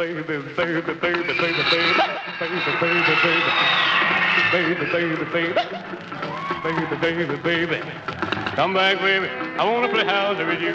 [0.00, 1.84] baby, baby, baby, baby, baby, baby, baby, baby,
[6.62, 7.90] baby, baby, baby, baby.
[8.56, 9.28] Come back, baby.
[9.58, 10.74] I wanna play house with you.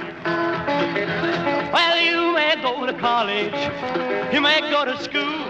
[1.73, 3.55] Well, you may go to college,
[4.31, 5.41] you may go to school,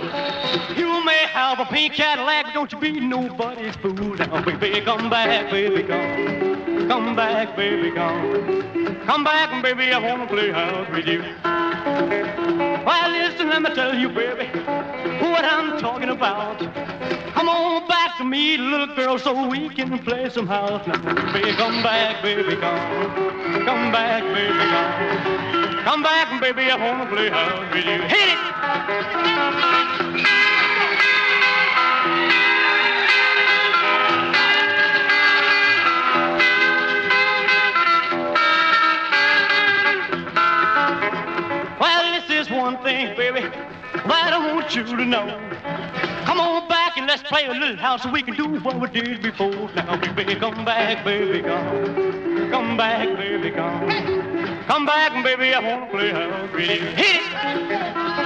[0.78, 4.16] you may have a pink Cadillac, don't you be nobody's fool.
[4.16, 6.88] Now, baby, come back, baby, come.
[6.88, 9.04] Come back, baby, come.
[9.06, 12.45] Come back, baby, I wanna play house with you.
[12.86, 14.46] Well, listen, let me tell you, baby,
[15.20, 16.60] what I'm talking about.
[17.34, 20.86] Come on back to me, little girl, so we can play some house.
[20.86, 23.66] Now, baby, come back, baby, come.
[23.66, 25.84] Come back, baby, come.
[25.84, 28.02] Come back, baby, I wanna play house with you.
[28.04, 28.38] Hit
[30.30, 30.55] it!
[42.88, 45.26] Is one thing, baby, that I want you to know.
[46.26, 48.90] Come on back and let's play a little house so we can do what we
[48.90, 49.70] did before.
[49.76, 52.50] Now, baby, come back, baby, come.
[52.52, 53.90] Come back, baby, come.
[54.68, 56.86] Come back, baby, I wanna play house with you.
[56.96, 58.25] Hit it!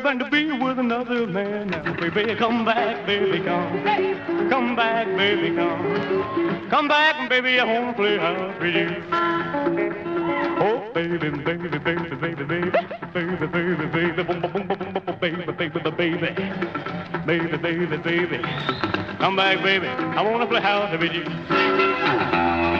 [0.00, 1.68] Girl, than to be with another man.
[1.68, 4.48] Now, baby, come back, baby, come.
[4.50, 6.68] Come back, baby, come.
[6.70, 9.02] Come back, baby, I wanna play house with you.
[10.58, 12.70] Oh, baby, baby, baby, baby, baby, baby,
[13.14, 14.76] baby, baby, baby, baby, baby,
[17.26, 18.42] baby, baby, baby.
[19.18, 19.88] Come back, baby.
[19.88, 22.75] I wanna play house with you.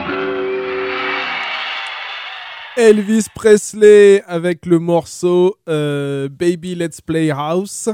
[2.77, 7.89] Elvis Presley avec le morceau euh, Baby Let's Play House,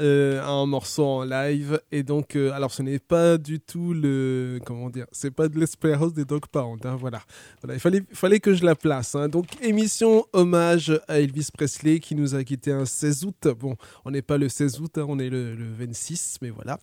[0.00, 1.80] euh, un morceau en live.
[1.92, 4.58] Et donc, euh, alors ce n'est pas du tout le.
[4.64, 5.60] Comment dire C'est pas de
[5.92, 6.84] House des Dog Pound.
[6.86, 7.20] hein, voilà.
[7.62, 7.74] voilà.
[7.76, 9.14] Il fallait, fallait que je la place.
[9.14, 9.28] hein.
[9.28, 13.48] Donc, émission hommage à Elvis Presley qui nous a quitté un 16 août.
[13.58, 16.78] Bon, on n'est pas le 16 août, hein, on est le, le 26, mais voilà.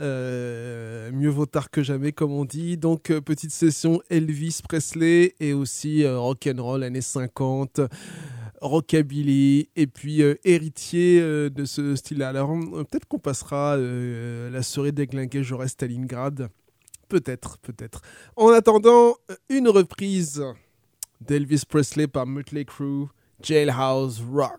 [0.00, 2.76] Euh, mieux vaut tard que jamais, comme on dit.
[2.76, 7.80] Donc, petite session Elvis Presley et aussi rock'n'roll années 50,
[8.64, 12.30] rockabilly, et puis euh, héritier euh, de ce style-là.
[12.30, 16.48] Alors, euh, peut-être qu'on passera la soirée déglinguée, à Stalingrad.
[17.08, 18.00] Peut-être, peut-être.
[18.36, 19.16] En attendant,
[19.50, 20.42] une reprise
[21.20, 23.06] d'Elvis Presley par Mötley Crüe,
[23.42, 24.58] Jailhouse Rock.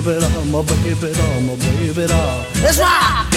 [0.00, 2.06] baby da, my baby da, my baby
[2.78, 3.31] rock!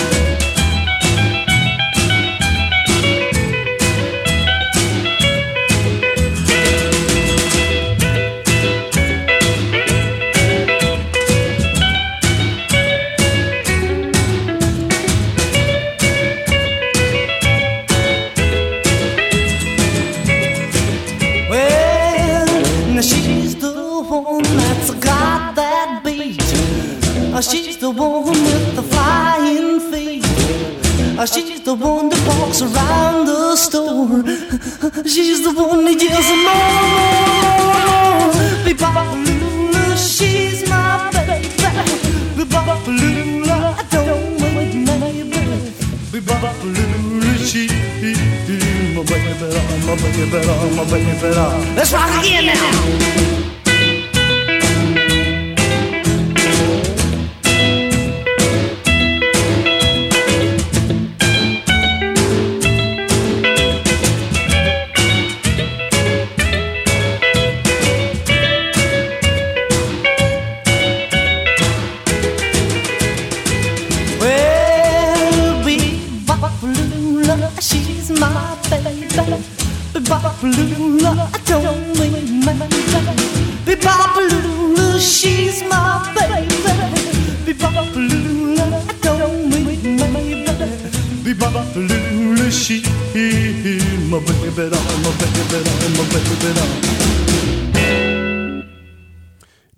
[50.15, 51.75] baby, baby.
[51.75, 53.34] Let's rock again now.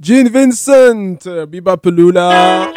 [0.08, 2.72] Gene Vincent, euh, Biba Pelula.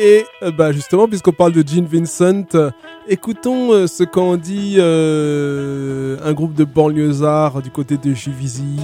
[0.00, 2.70] Et euh, bah justement, puisqu'on parle de Gene Vincent, euh,
[3.06, 8.78] écoutons ce qu'en dit un groupe de banlieusards du côté de Juvisy.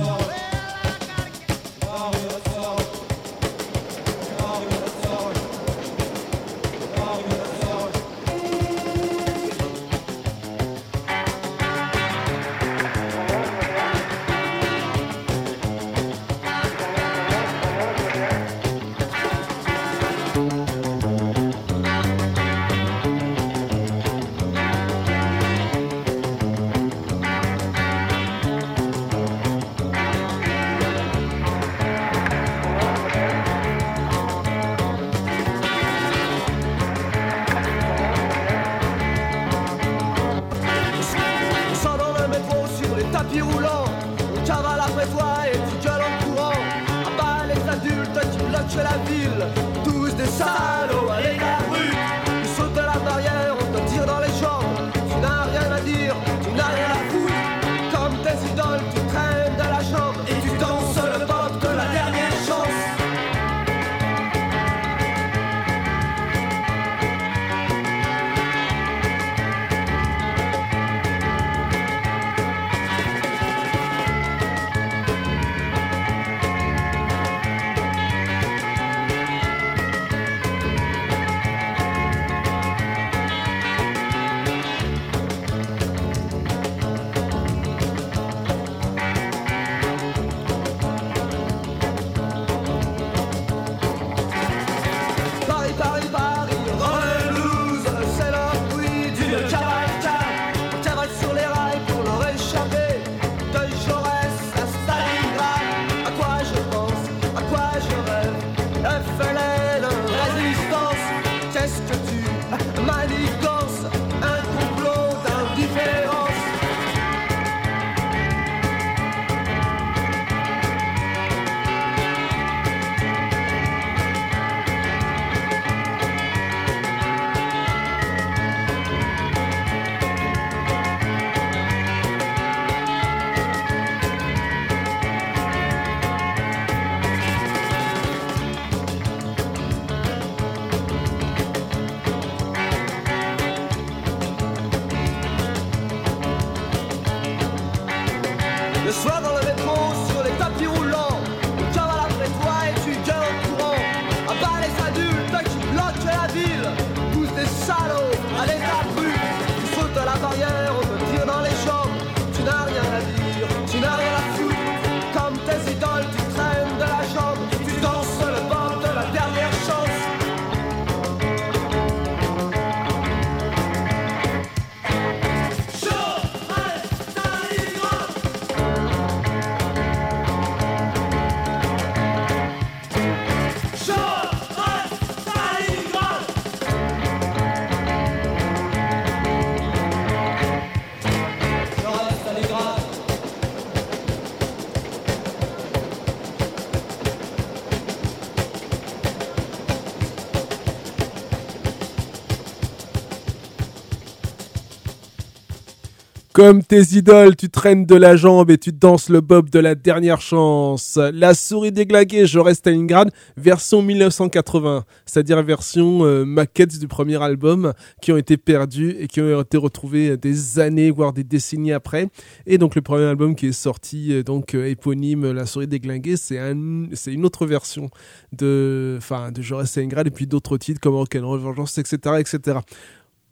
[206.40, 209.74] Comme tes idoles, tu traînes de la jambe et tu danses le bob de la
[209.74, 210.98] dernière chance.
[211.12, 217.74] La souris déglaguée, je reste Stalingrad, version 1980, c'est-à-dire version euh, maquettes du premier album
[218.00, 222.08] qui ont été perdus et qui ont été retrouvés des années, voire des décennies après.
[222.46, 226.16] Et donc le premier album qui est sorti, euh, donc euh, éponyme, La souris déglinguée,
[226.16, 227.90] c'est un, c'est une autre version
[228.32, 232.60] de, enfin, de Je reste Stalingrad et puis d'autres titres comme Rock'n'Roll Vengeance, etc., etc.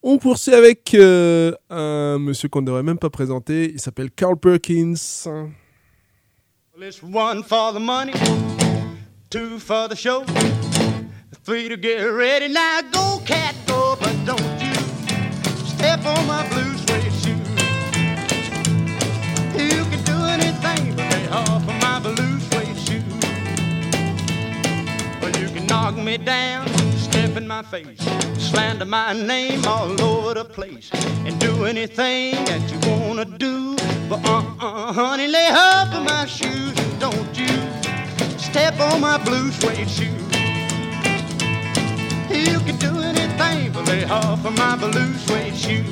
[0.02, 3.70] On poursuit avec euh, un monsieur qu'on ne devrait même pas présenter.
[3.72, 4.94] Il s'appelle Carl Perkins.
[6.80, 8.12] It's one for the money,
[9.30, 10.22] two for the show,
[11.44, 12.46] three to get ready.
[12.46, 14.72] Now go, cat, go, but don't you
[15.66, 17.34] step on my blue suede shoe.
[19.58, 23.02] You can do anything but lay off of my blue suede shoe.
[25.20, 26.68] Well, you can knock me down,
[27.38, 28.00] in my face,
[28.36, 30.90] slander my name all over the place,
[31.24, 33.76] and do anything that you wanna do.
[34.08, 37.54] But uh-uh, honey, lay off of my shoes and don't you
[38.38, 40.28] step on my blue suede shoes.
[42.28, 45.84] You can do anything but lay off of my blue suede shoe.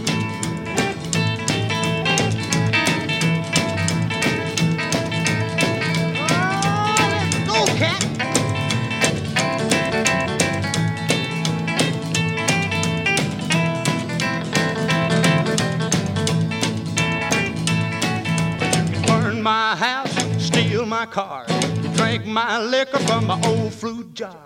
[6.29, 8.06] Oh, let's go, cat.
[19.47, 20.13] My house,
[20.45, 21.47] steal my car,
[21.95, 24.37] drink my liquor from my old fruit jar,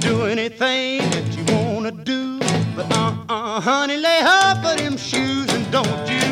[0.00, 2.40] do anything that you wanna do.
[2.74, 6.26] But uh-uh, honey, lay off of them shoes and don't you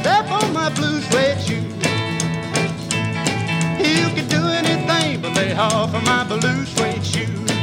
[0.00, 1.74] step on my blue suede shoes.
[3.86, 7.55] You can do anything but lay off of my blue suede shoes.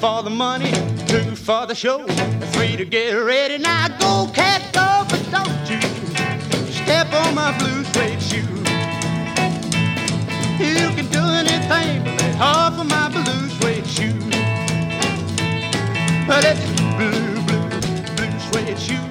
[0.00, 0.72] For the money,
[1.06, 2.06] two for the show,
[2.52, 3.58] three to get ready.
[3.58, 5.78] Now go, cat, go, but don't you
[6.72, 8.38] step on my blue suede shoe.
[10.58, 14.18] You can do anything but lay off of my blue suede shoe.
[16.26, 16.64] But it's
[16.96, 17.68] blue, blue,
[18.16, 19.06] blue suede shoe.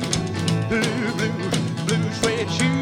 [0.69, 2.78] Blue, blue, blue suede shoe.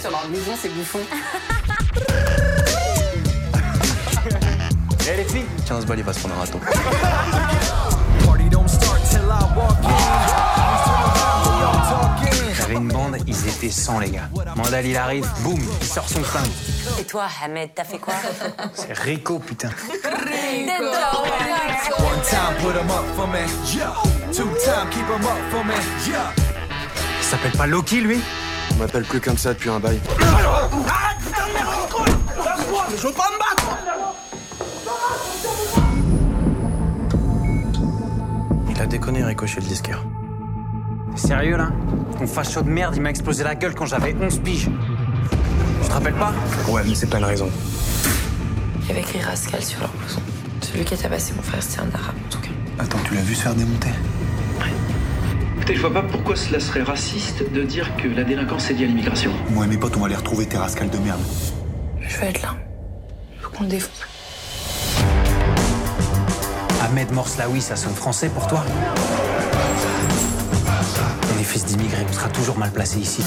[0.00, 1.00] Sur leur maison, ces bouffons.
[5.12, 6.60] Eh les filles 15 balles, il va se prendre un raton.
[12.56, 14.28] J'avais une bande, ils étaient 100 les gars.
[14.56, 16.46] Mandal il arrive, boum, il sort son flingue.
[16.98, 18.14] Et toi, Ahmed, t'as fait quoi
[18.74, 19.70] C'est Rico putain.
[21.98, 23.44] One time, put 'em up for me.
[24.32, 25.74] Two time, keep 'em up for me.
[27.18, 28.20] Il s'appelle pas Loki lui
[28.80, 30.00] m'appelle plus comme ça depuis un bail.
[38.70, 40.02] Il a déconné Ricochet le disquaire.
[41.14, 41.70] Sérieux là?
[42.18, 44.70] Ton facho de merde, il m'a explosé la gueule quand j'avais 11 piges.
[45.82, 46.32] Tu te rappelles pas?
[46.68, 47.50] Ouais, mais c'est pas une raison.
[48.82, 50.20] Il y avait écrit Rascal sur leur blouson.
[50.62, 52.48] Celui qui a tabassé mon frère, c'était un arabe, en tout cas.
[52.78, 53.90] Attends, tu l'as vu se faire démonter?
[55.60, 58.84] Écoutez, je vois pas pourquoi cela serait raciste de dire que la délinquance est liée
[58.84, 59.30] à l'immigration.
[59.50, 61.20] Moi et mes potes, on va aller retrouver tes rascals de merde.
[62.00, 62.56] Je veux être là.
[63.36, 64.06] Je veux qu'on le défonce.
[66.82, 68.64] Ahmed Morslaoui, ça sonne français pour toi?
[71.36, 73.22] On est fils d'immigrés, on sera toujours mal placé ici.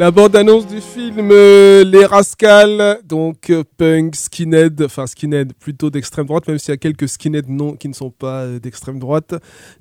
[0.00, 6.24] La bande-annonce du film euh, Les Rascals, donc euh, punk, skinhead, enfin skinhead plutôt d'extrême
[6.24, 9.34] droite, même s'il y a quelques skinheads non, qui ne sont pas euh, d'extrême droite.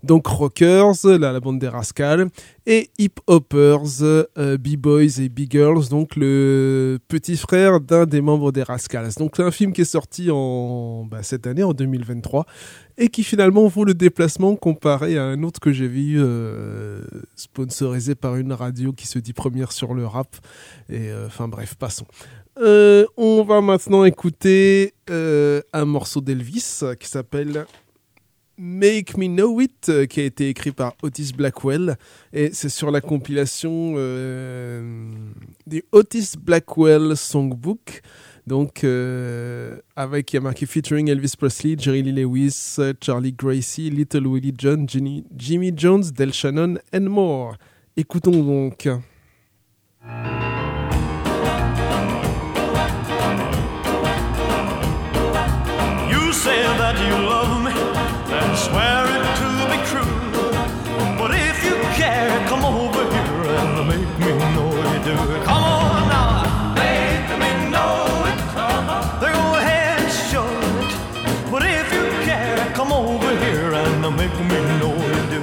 [0.04, 2.28] Donc rockers, la bande des Rascals,
[2.70, 9.10] et hip-hoppers, euh, b-boys et b-girls, donc le petit frère d'un des membres des Rascals.
[9.18, 12.46] Donc c'est un film qui est sorti en bah, cette année, en 2023,
[13.00, 17.02] et qui finalement vaut le déplacement comparé à un autre que j'ai vu euh,
[17.36, 20.38] sponsorisé par une radio qui se dit première sur le rap.
[20.90, 22.06] Et euh, enfin bref, passons.
[22.62, 27.66] Euh, on va maintenant écouter un morceau d'Elvis qui s'appelle
[28.60, 31.96] Make Me Know It, euh, qui a été écrit par Otis Blackwell.
[32.34, 35.02] Et c'est sur la compilation euh,
[35.66, 38.02] du Otis Blackwell Songbook.
[38.46, 43.92] Donc, euh, avec, il a marqué featuring Elvis Presley, Jerry Lee Lewis, euh, Charlie Gracie,
[43.92, 47.56] Little Willie John, Jimmy, Jimmy Jones, Del Shannon, and more.
[47.96, 48.90] Écoutons donc.
[58.70, 60.16] Swear it to be true.
[61.18, 65.16] But if you care, come over here and make me know you do.
[65.50, 67.96] Come on now, make me know
[68.30, 68.40] it.
[69.22, 70.48] Then go ahead and show
[70.82, 70.92] it.
[71.52, 75.42] But if you care, come over here and make me know you do.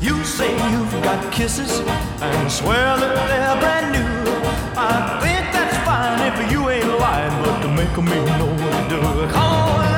[0.00, 1.80] You say you've got kisses
[2.20, 4.12] and swear that they're brand new.
[4.90, 8.96] I think that's fine if you ain't lying, but to make me know what to
[8.96, 9.32] do.
[9.32, 9.91] Come on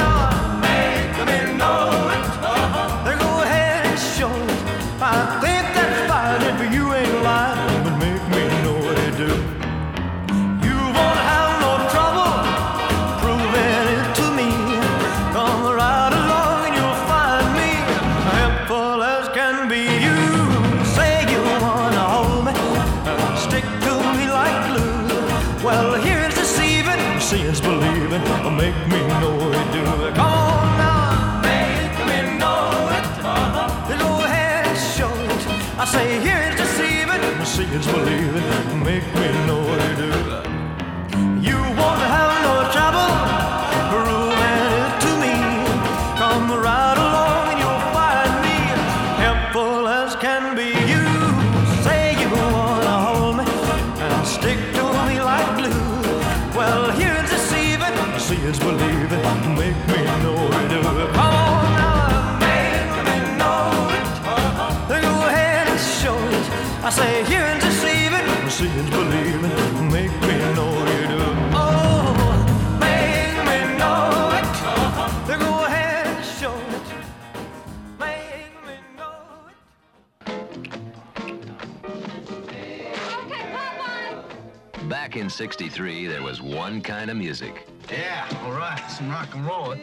[85.41, 87.67] 1963, there was one kind of music.
[87.91, 89.75] Yeah, all right, some rock and roll.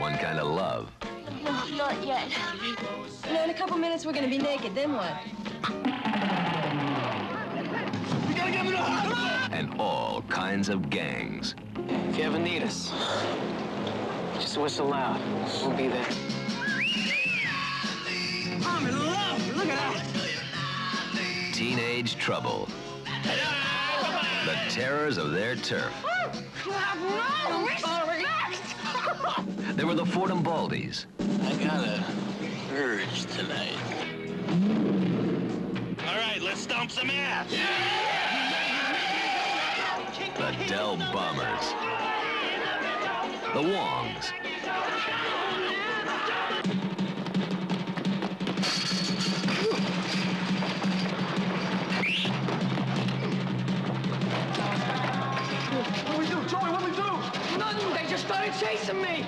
[0.00, 0.90] One kind of love.
[1.44, 2.28] No, not yet.
[3.28, 4.74] You know, in a couple minutes, we're going to be naked.
[4.74, 5.24] Then what?
[8.28, 8.78] You gotta get me to
[9.52, 11.54] And all kinds of gangs.
[11.86, 12.90] If you ever need us,
[14.34, 15.20] just whistle loud.
[15.62, 16.08] We'll be there.
[18.66, 19.56] I'm in love.
[19.56, 21.54] Look at that.
[21.54, 22.68] Teenage trouble.
[24.50, 25.92] The terrors of their turf.
[26.66, 28.24] I'm sorry.
[29.76, 32.04] There were the Fordham Baldies, I got a
[32.74, 33.78] urge tonight.
[36.06, 37.48] All right, let's stomp some ass.
[40.36, 41.74] the Dell Bombers,
[43.54, 44.32] the Wongs,
[58.50, 59.26] They just started chasing me.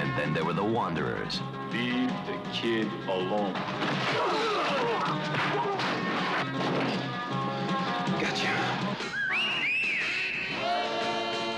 [0.00, 1.40] and then there were the Wanderers,
[1.72, 3.52] Leave the kid alone.
[8.20, 8.52] Gotcha.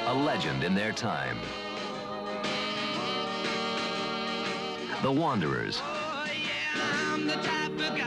[0.08, 1.38] a legend in their time.
[5.02, 5.80] The Wanderers.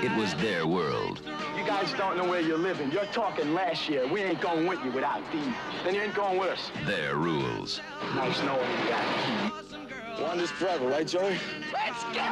[0.04, 1.31] It was their world.
[1.72, 2.92] You guys don't know where you're living.
[2.92, 4.06] You're talking last year.
[4.06, 5.54] We ain't going with you without these.
[5.86, 6.70] Then you ain't going with us.
[6.86, 7.80] Their rules.
[8.14, 10.22] Nice knowing you guys.
[10.22, 11.38] Wanda's forever, right, Joey?
[11.72, 12.28] Let's go!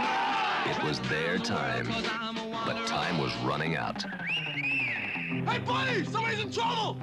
[0.69, 1.87] It was their time.
[2.65, 4.03] But time was running out.
[4.03, 6.03] Hey, buddy!
[6.03, 6.97] Somebody's in trouble!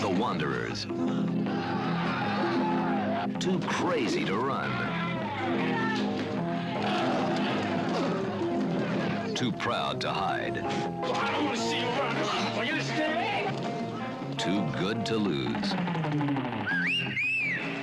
[0.00, 0.84] The Wanderers.
[3.40, 4.70] Too crazy to run.
[9.42, 10.56] Too proud to hide.
[10.58, 12.16] I don't want to see you run.
[12.58, 13.58] Are you understand?
[14.38, 15.74] Too good to lose.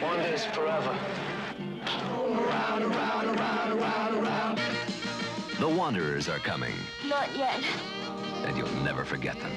[0.01, 0.95] Wanda's forever.
[2.15, 4.59] Around, around, around, around, around.
[5.59, 6.75] The Wanderers are coming,
[7.09, 7.59] Not yet.
[8.45, 9.51] and you'll never forget them.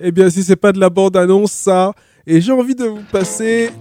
[0.00, 1.92] Eh bien, si c'est pas de la bande-annonce, ça.
[2.24, 3.72] Et j'ai envie de vous passer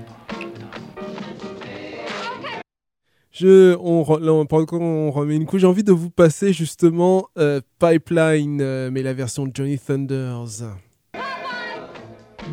[3.39, 6.54] Je, on, re- là, on- pendant qu'on remet une couche, j'ai envie de vous passer
[6.54, 10.63] justement euh, Pipeline, euh, mais la version de Johnny Thunders.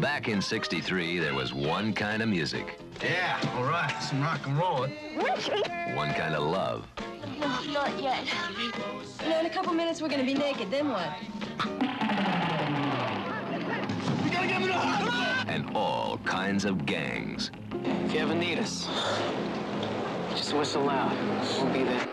[0.01, 3.90] Back in 63, there was one kind of music, Yeah, all right.
[4.03, 4.88] Some rock and roll.
[5.97, 6.83] one kind of love,
[7.40, 8.25] No, not yet.
[9.23, 10.70] You know, in a couple minutes we're gonna be naked.
[10.70, 11.09] Then what?
[15.49, 17.51] and all kinds of gangs.
[18.05, 18.88] If you ever need us,
[20.37, 21.16] just whistle loud.
[21.59, 22.09] We'll be there.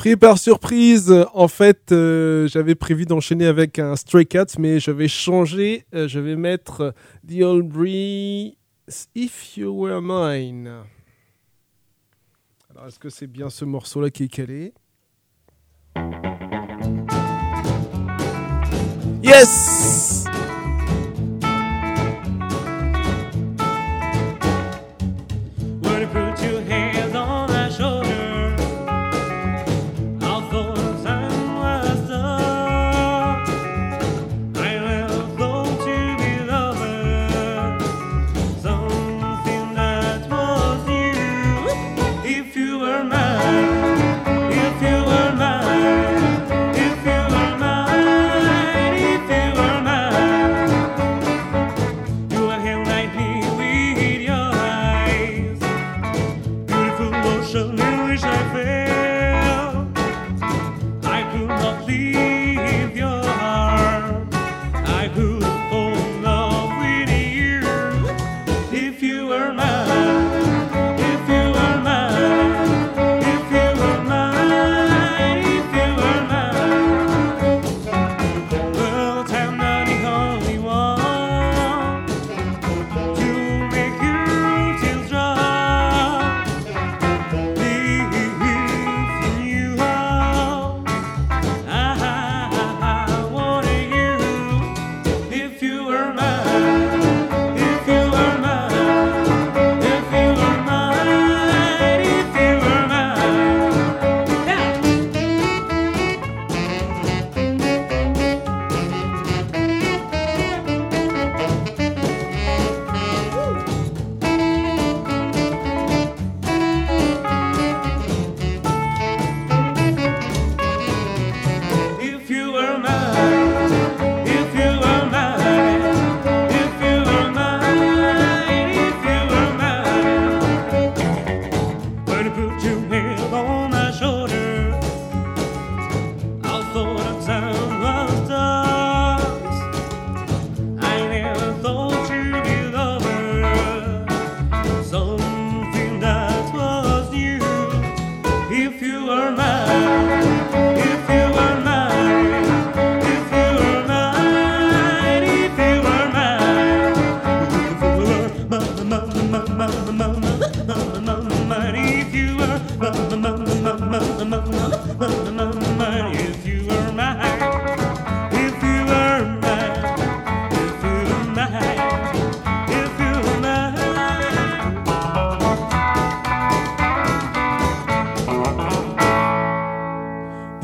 [0.00, 4.90] Pris par surprise, en fait, euh, j'avais prévu d'enchaîner avec un Stray Cat, mais je
[4.90, 5.84] vais changer.
[5.94, 6.90] euh, je vais mettre euh,
[7.28, 8.54] The Old Breeze
[9.14, 10.70] If You Were Mine.
[12.70, 14.72] Alors, est-ce que c'est bien ce morceau-là qui est calé?
[19.22, 20.19] Yes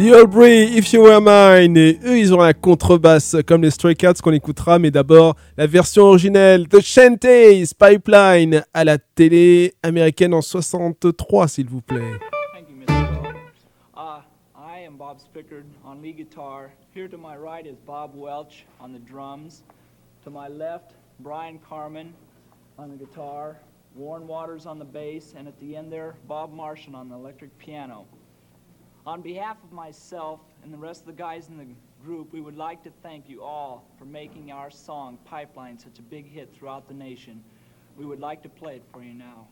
[0.06, 3.96] The Aubrey, If You Were Mine, et eux ils ont la contrebasse comme les Stray
[3.96, 10.32] Cats qu'on écoutera, mais d'abord la version originelle The Shanties Pipeline à la télé américaine
[10.32, 12.20] en 63 s'il vous plaît.
[12.54, 13.34] Thank you, Mr.
[13.96, 14.20] Uh,
[14.56, 16.70] I am Bob Spickard on lead guitar.
[16.94, 19.64] Here to my right is Bob Welch on the drums.
[20.22, 22.14] To my left, Brian Carmen
[22.78, 23.56] on the guitar,
[23.96, 27.58] Warren Waters on the bass, and at the end there, Bob Martian on the electric
[27.58, 28.06] piano.
[29.06, 31.66] On behalf of myself and the rest of the guys in the
[32.04, 36.02] group, we would like to thank you all for making our song Pipeline such a
[36.02, 37.44] big hit throughout the nation.
[37.96, 39.46] We would like to play it for you now.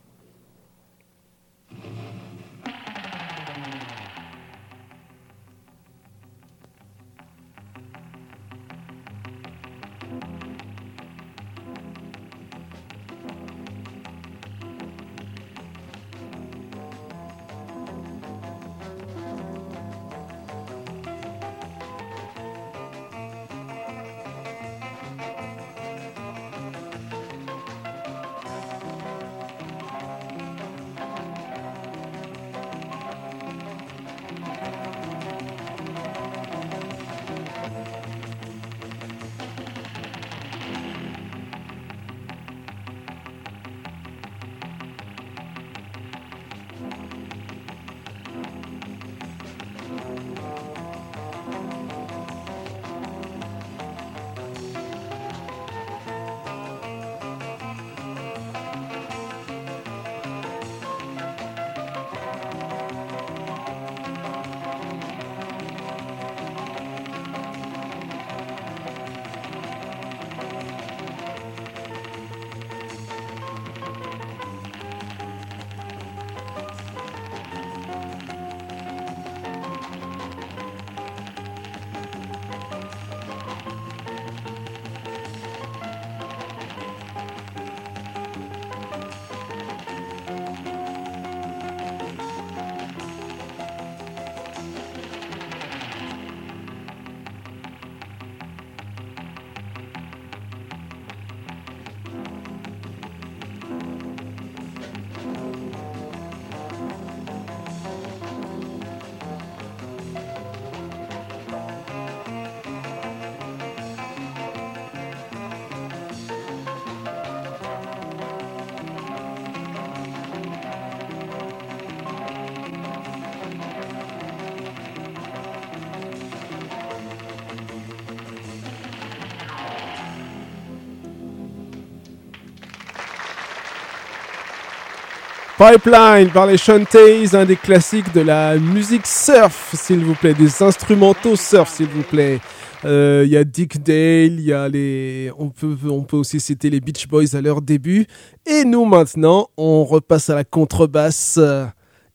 [135.66, 140.62] Pipeline par les Shantays, un des classiques de la musique surf, s'il vous plaît, des
[140.62, 142.38] instrumentaux surf, s'il vous plaît.
[142.85, 146.38] Euh, Il y a Dick Dale, il y a les, on peut, on peut aussi
[146.38, 148.07] citer les Beach Boys à leur début.
[148.44, 151.40] Et nous maintenant, on repasse à la contrebasse.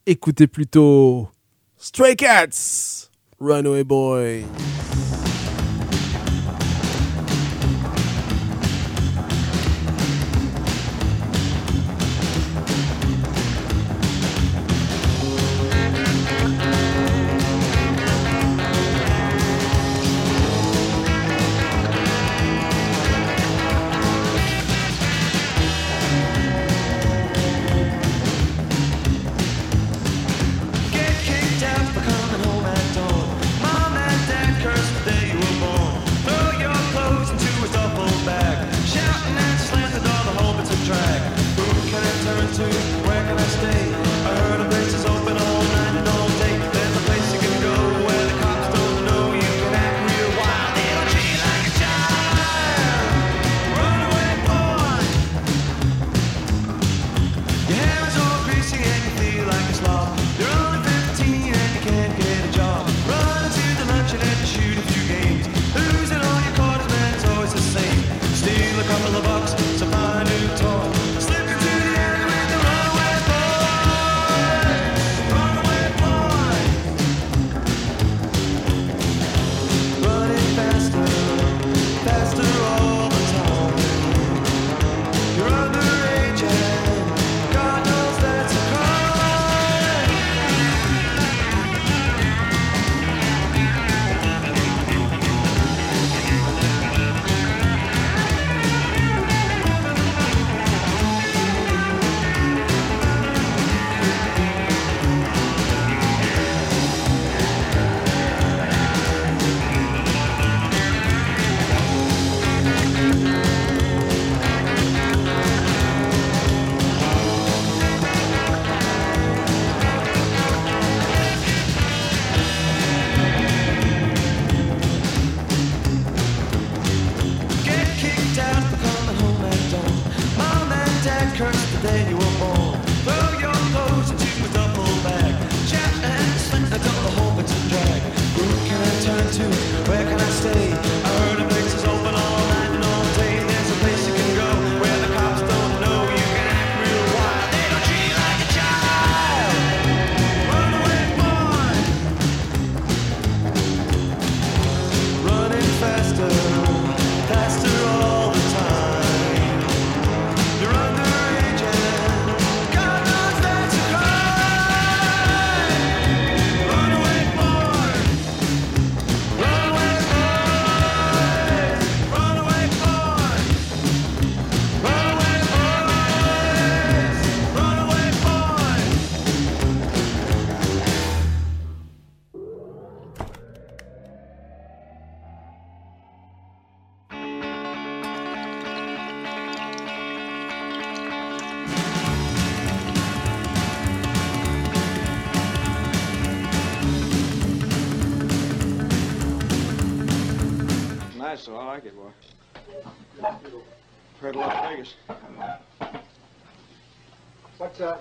[0.06, 1.28] Écoutez plutôt
[1.76, 3.10] Stray Cats,
[3.40, 4.46] Runaway Boy.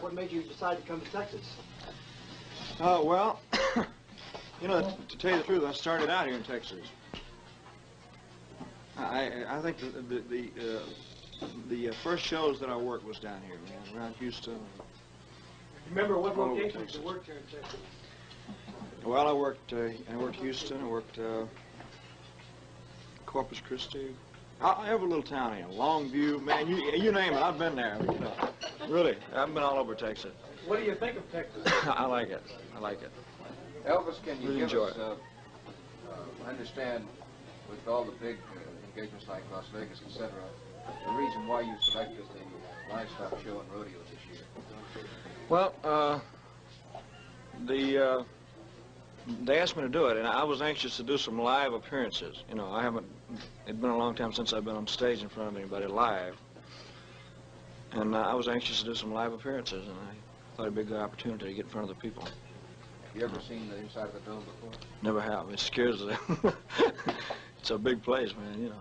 [0.08, 1.46] What, made you decide to come to Texas?
[2.80, 3.40] Uh, well,
[4.62, 6.78] you know, to tell you the truth, I started out here in Texas.
[8.96, 13.18] I, I think the the the, uh, the uh, first shows that I worked was
[13.18, 14.58] down here, man, around Houston.
[15.90, 17.80] Remember what locations you worked here in Texas?
[19.04, 21.44] Well, I worked uh, I worked Houston, I worked uh,
[23.26, 24.16] Corpus Christi.
[24.60, 27.96] I, every little town here, Longview, man, you you name it, I've been there.
[28.00, 28.32] You know,
[28.88, 30.32] really, I've been all over Texas.
[30.66, 31.62] What do you think of Texas?
[31.86, 32.42] I like it.
[32.76, 33.10] I like it.
[33.86, 35.00] Elvis, can you Really give enjoy us, it.
[35.00, 35.14] uh,
[36.10, 37.06] uh, understand,
[37.70, 38.58] with all the big uh,
[38.96, 40.30] engagements like Las Vegas, etc.,
[41.06, 44.44] the reason why you selected the livestock show and rodeo this year?
[45.48, 46.18] Well, uh,
[47.66, 48.24] the uh,
[49.44, 52.42] they asked me to do it, and I was anxious to do some live appearances.
[52.48, 53.06] You know, I haven't.
[53.66, 56.36] It'd been a long time since I've been on stage in front of anybody live,
[57.92, 60.80] and uh, I was anxious to do some live appearances, and I thought it'd be
[60.80, 62.24] a good opportunity to get in front of the people.
[62.24, 64.70] Have you ever seen the inside of the dome before?
[65.02, 65.50] Never have.
[65.50, 66.18] It scares them.
[67.58, 68.60] it's a big place, man.
[68.60, 68.80] You know.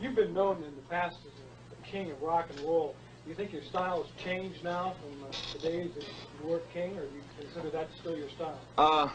[0.00, 2.94] You've been known in the past as a, a king of rock and roll.
[3.24, 6.58] Do you think your style has changed now from uh, the days that you were
[6.72, 8.58] king, or do you consider that still your style?
[8.76, 9.08] Uh,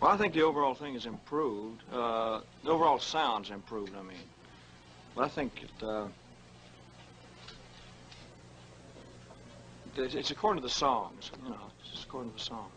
[0.00, 1.82] well, I think the overall thing is improved.
[1.92, 4.16] Uh, the overall sound's improved, I mean.
[5.14, 6.06] But I think it, uh,
[9.96, 12.72] it's, it's according to the songs, you know, it's just according to the songs.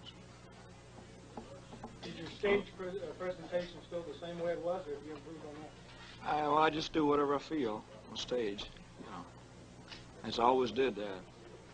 [2.03, 5.13] Is your stage pre- uh, presentation still the same way it was, or have you
[5.13, 6.35] improved on that?
[6.35, 8.65] I, well, I just do whatever I feel on stage,
[8.99, 10.27] you know.
[10.27, 11.03] As I always did that.
[11.03, 11.07] Are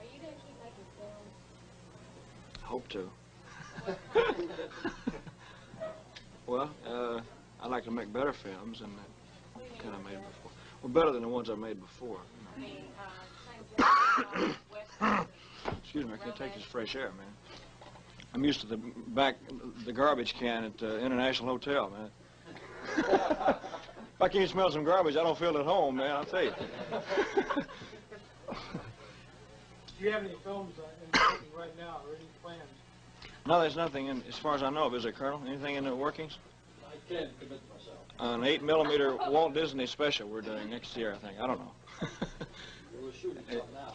[0.03, 2.61] you going to keep making films?
[2.63, 3.09] Hope to.
[6.47, 7.21] well, uh,
[7.61, 8.91] I like to make better films than
[9.55, 10.51] the kind I made before.
[10.81, 12.17] Well, better than the ones I made before.
[15.83, 17.27] Excuse me, I can't take this fresh air, man.
[18.33, 19.37] I'm used to the back,
[19.85, 22.09] the garbage can at the International Hotel, man.
[22.97, 26.11] if I can't smell some garbage, I don't feel at home, man.
[26.11, 26.53] I'll tell you.
[29.99, 30.83] Do you have any films uh,
[31.57, 32.26] right now, or any?
[33.47, 35.41] No, there's nothing in, as far as I know of, is there, Colonel?
[35.47, 36.37] Anything in the workings?
[36.85, 37.97] I can't commit myself.
[38.19, 41.39] An eight millimeter Walt Disney special we're doing next year, I think.
[41.39, 41.71] I don't know.
[43.01, 43.93] We're shooting some now.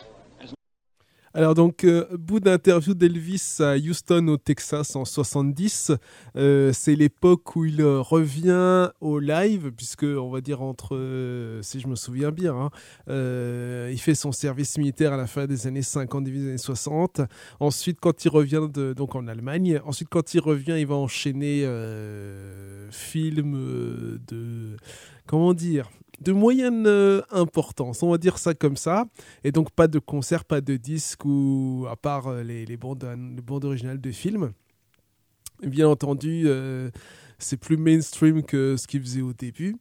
[1.35, 5.93] Alors donc, euh, bout d'interview d'Elvis à Houston au Texas en 70,
[6.37, 11.81] euh, c'est l'époque où il revient au live, puisque on va dire entre, euh, si
[11.81, 12.71] je me souviens bien, hein,
[13.91, 17.23] il fait son service militaire à la fin des années 50, début des années 60.
[17.61, 22.91] Ensuite, quand il revient donc en Allemagne, ensuite quand il revient, il va enchaîner euh,
[24.29, 24.77] de,
[25.27, 25.91] comment dire,
[26.23, 29.07] de moyenne euh, importance, on va dire ça comme ça.
[29.45, 33.05] Et donc pas de concert, pas de disque, ou à part euh, les, les, bandes,
[33.05, 34.53] les bandes originales de films.
[35.63, 36.91] Bien entendu, euh,
[37.39, 39.77] c'est plus mainstream que ce qu'il faisait au début.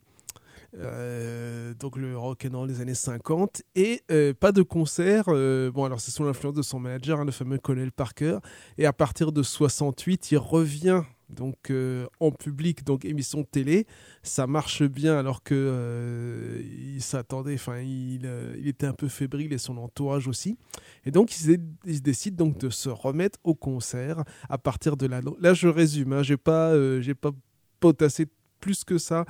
[0.73, 4.03] Donc le rock and roll des années 50 et
[4.39, 7.91] pas de concert bon alors c'est sous l'influence de son manager hein, le fameux Colonel
[7.91, 8.37] Parker
[8.77, 11.01] et à partir de 68 il revient
[11.32, 13.88] donc euh, en public, donc émission télé,
[14.23, 19.53] ça marche bien alors que euh, s'attendait, enfin il, euh, il, était un peu fébrile
[19.53, 20.57] et son entourage aussi.
[21.05, 25.21] Et donc il, il, décide donc de se remettre au concert à partir de là.
[25.39, 27.32] Là je résume, hein, j'ai pas, j'ai pas
[27.79, 28.27] potassé
[28.59, 29.25] plus que ça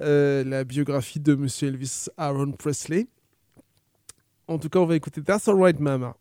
[0.00, 3.06] la biographie de Monsieur Elvis Aaron Presley.
[4.46, 6.16] En tout cas, on va écouter That's Alright Mama.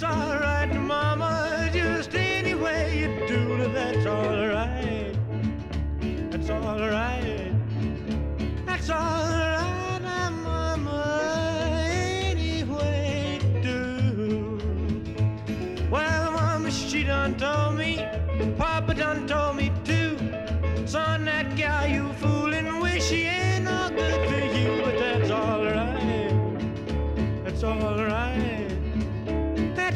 [0.00, 1.70] That's all right, Mama.
[1.72, 5.12] Just any way you do that's all right.
[6.30, 7.52] That's all right.
[8.64, 9.27] That's all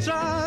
[0.04, 0.41] try.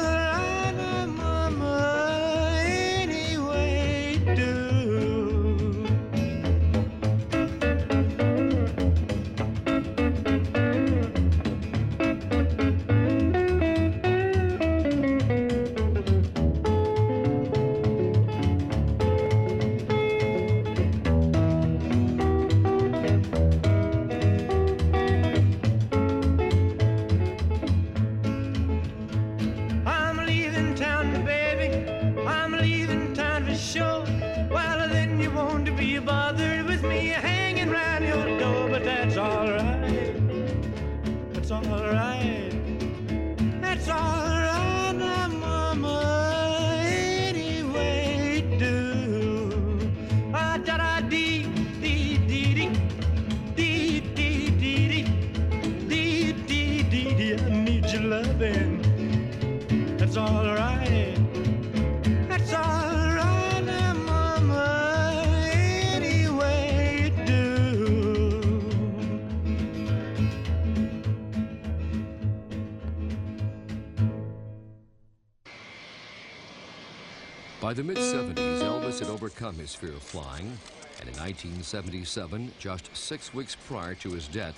[77.76, 80.58] the mid-70s, Elvis had overcome his fear of flying,
[81.02, 84.58] and in 1977, just six weeks prior to his death,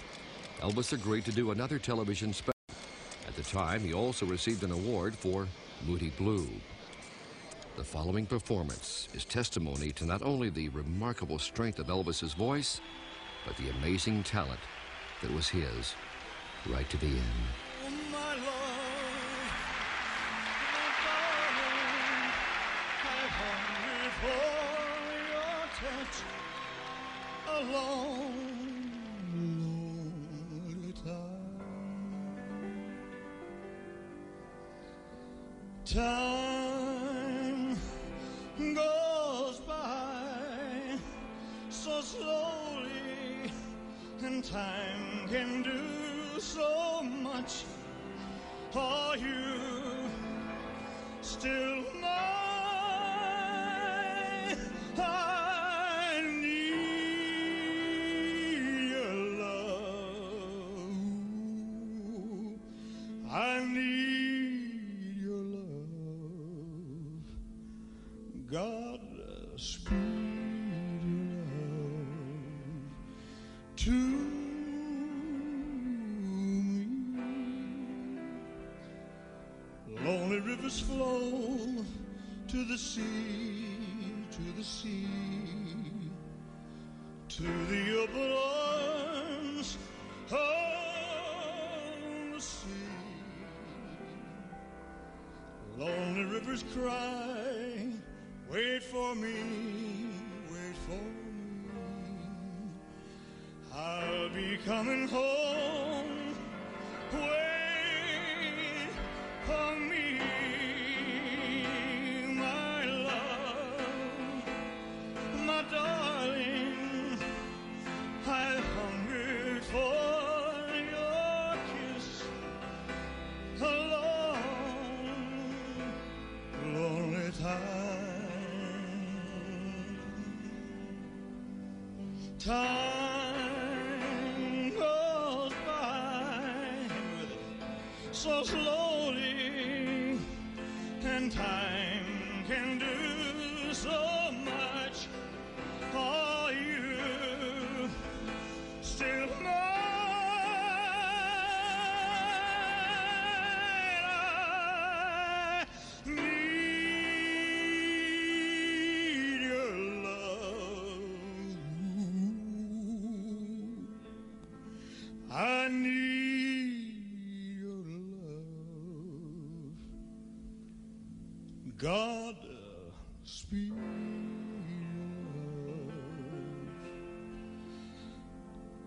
[0.59, 2.53] Elvis agreed to do another television special.
[3.28, 5.47] At the time, he also received an award for
[5.88, 6.47] Moody Blue.
[7.76, 12.82] The following performance is testimony to not only the remarkable strength of Elvis's voice,
[13.47, 14.59] but the amazing talent
[15.24, 15.95] that was his
[16.68, 17.66] right to the end.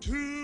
[0.01, 0.40] to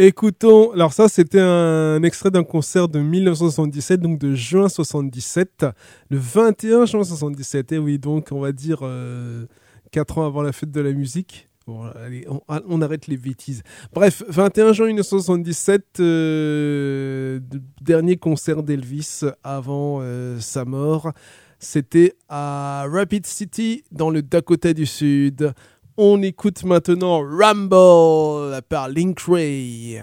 [0.00, 5.66] Écoutons, alors ça c'était un extrait d'un concert de 1977, donc de juin 77,
[6.08, 9.46] le 21 juin 77, et oui donc on va dire euh,
[9.90, 11.48] 4 ans avant la fête de la musique.
[11.66, 13.64] Bon, allez, on, ah, arrête les bêtises.
[13.92, 17.40] Bref, 21 juin 1977, euh,
[17.82, 21.12] dernier concert d'Elvis avant euh, sa mort.
[21.58, 25.52] C'était à Rapid City, dans le Dakota du Sud.
[26.00, 30.00] On écoute maintenant Rumble par Link Ray.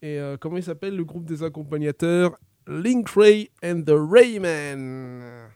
[0.00, 2.38] Et euh, comment il s'appelle le groupe des accompagnateurs?
[2.68, 5.48] Link Ray and the Rayman.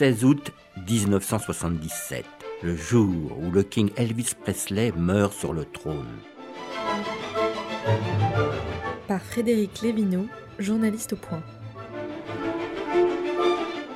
[0.00, 0.52] 16 août
[0.88, 2.24] 1977,
[2.62, 6.08] le jour où le King Elvis Presley meurt sur le trône.
[9.06, 10.26] Par Frédéric Lévineau,
[10.58, 11.42] journaliste au point.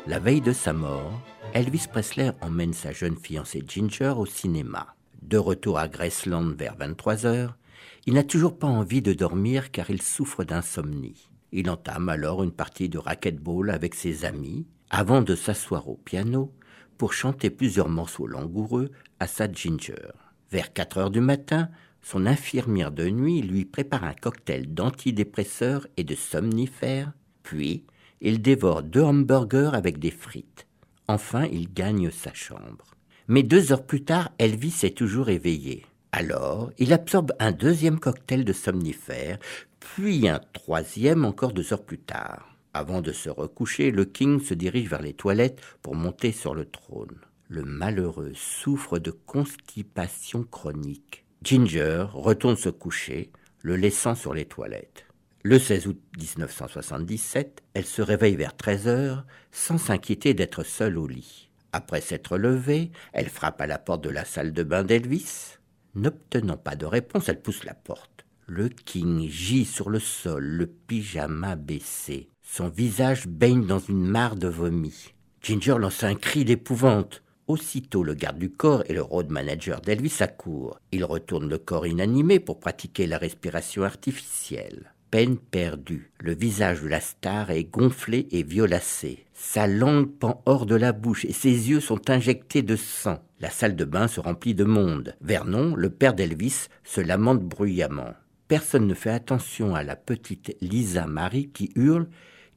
[0.06, 1.22] La veille de sa mort,
[1.54, 4.96] Elvis Presley emmène sa jeune fiancée Ginger au cinéma.
[5.22, 7.56] De retour à Graceland vers 23 heures,
[8.04, 11.30] il n'a toujours pas envie de dormir car il souffre d'insomnie.
[11.50, 14.66] Il entame alors une partie de racquetball avec ses amis
[14.96, 16.52] avant de s'asseoir au piano
[16.98, 20.12] pour chanter plusieurs morceaux langoureux à sa Ginger.
[20.52, 21.68] Vers 4 heures du matin,
[22.00, 27.84] son infirmière de nuit lui prépare un cocktail d'antidépresseurs et de somnifères, puis
[28.20, 30.68] il dévore deux hamburgers avec des frites.
[31.08, 32.94] Enfin, il gagne sa chambre.
[33.26, 35.84] Mais deux heures plus tard, Elvis est toujours éveillé.
[36.12, 39.40] Alors, il absorbe un deuxième cocktail de somnifères,
[39.80, 42.53] puis un troisième encore deux heures plus tard.
[42.76, 46.64] Avant de se recoucher, le King se dirige vers les toilettes pour monter sur le
[46.64, 47.20] trône.
[47.48, 51.24] Le malheureux souffre de constipation chronique.
[51.44, 53.30] Ginger retourne se coucher,
[53.62, 55.06] le laissant sur les toilettes.
[55.44, 61.06] Le 16 août 1977, elle se réveille vers 13 heures sans s'inquiéter d'être seule au
[61.06, 61.50] lit.
[61.70, 65.58] Après s'être levée, elle frappe à la porte de la salle de bain d'Elvis.
[65.94, 68.26] N'obtenant pas de réponse, elle pousse la porte.
[68.46, 72.30] Le King gît sur le sol, le pyjama baissé.
[72.56, 75.12] Son visage baigne dans une mare de vomi.
[75.42, 77.24] Ginger lance un cri d'épouvante.
[77.48, 80.78] Aussitôt, le garde du corps et le road manager d'Elvis accourent.
[80.92, 84.92] Ils retournent le corps inanimé pour pratiquer la respiration artificielle.
[85.10, 86.12] Peine perdue.
[86.20, 89.26] Le visage de la star est gonflé et violacé.
[89.32, 93.18] Sa langue pend hors de la bouche et ses yeux sont injectés de sang.
[93.40, 95.16] La salle de bain se remplit de monde.
[95.22, 98.14] Vernon, le père d'Elvis, se lamente bruyamment.
[98.46, 102.06] Personne ne fait attention à la petite Lisa Marie qui hurle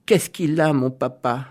[0.08, 1.48] Qu'est-ce qu'il a, mon papa?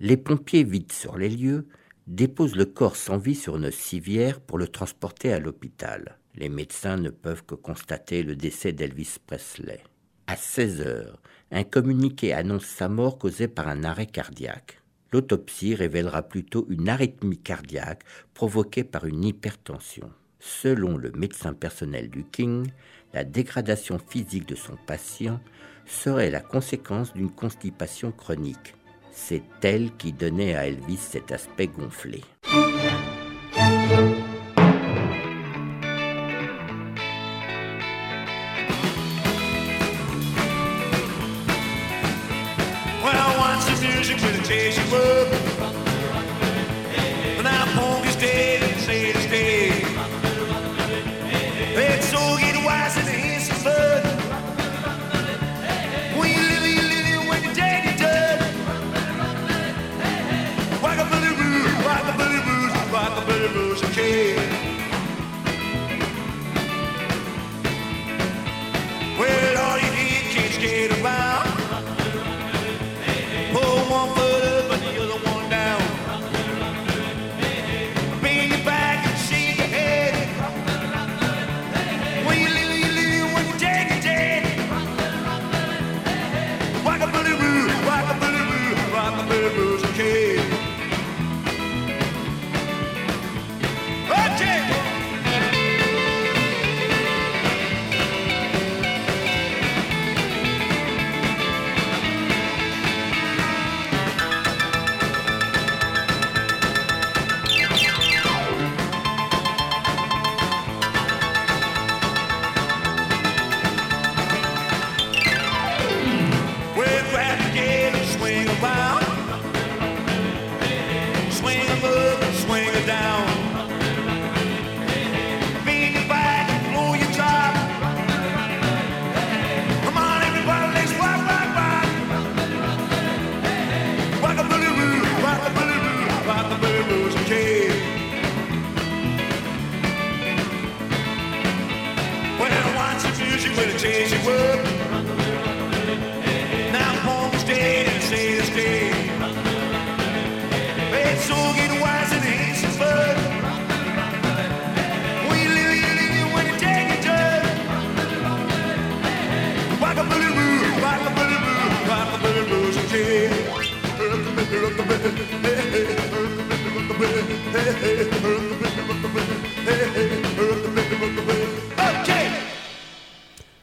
[0.00, 1.68] Les pompiers, vite sur les lieux,
[2.06, 6.16] déposent le corps sans vie sur une civière pour le transporter à l'hôpital.
[6.34, 9.82] Les médecins ne peuvent que constater le décès d'Elvis Presley.
[10.26, 14.80] À 16 heures, un communiqué annonce sa mort causée par un arrêt cardiaque.
[15.12, 20.10] L'autopsie révélera plutôt une arythmie cardiaque provoquée par une hypertension.
[20.40, 22.68] Selon le médecin personnel du King,
[23.12, 25.40] la dégradation physique de son patient
[25.88, 28.74] serait la conséquence d'une constipation chronique.
[29.10, 32.22] C'est elle qui donnait à Elvis cet aspect gonflé.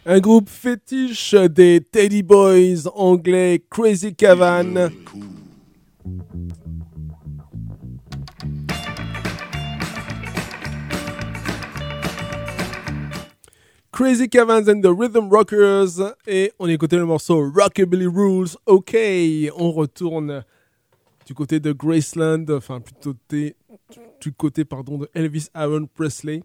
[0.08, 4.90] Un groupe fétiche des Teddy Boys anglais Crazy Cavan.
[13.92, 18.50] Crazy Cavans and the Rhythm Rockers et on écoutait le morceau Rockabilly Rules.
[18.66, 18.96] Ok,
[19.58, 20.44] on retourne
[21.26, 23.56] du côté de Graceland, enfin plutôt des-
[24.22, 26.42] du côté pardon de Elvis Aaron Presley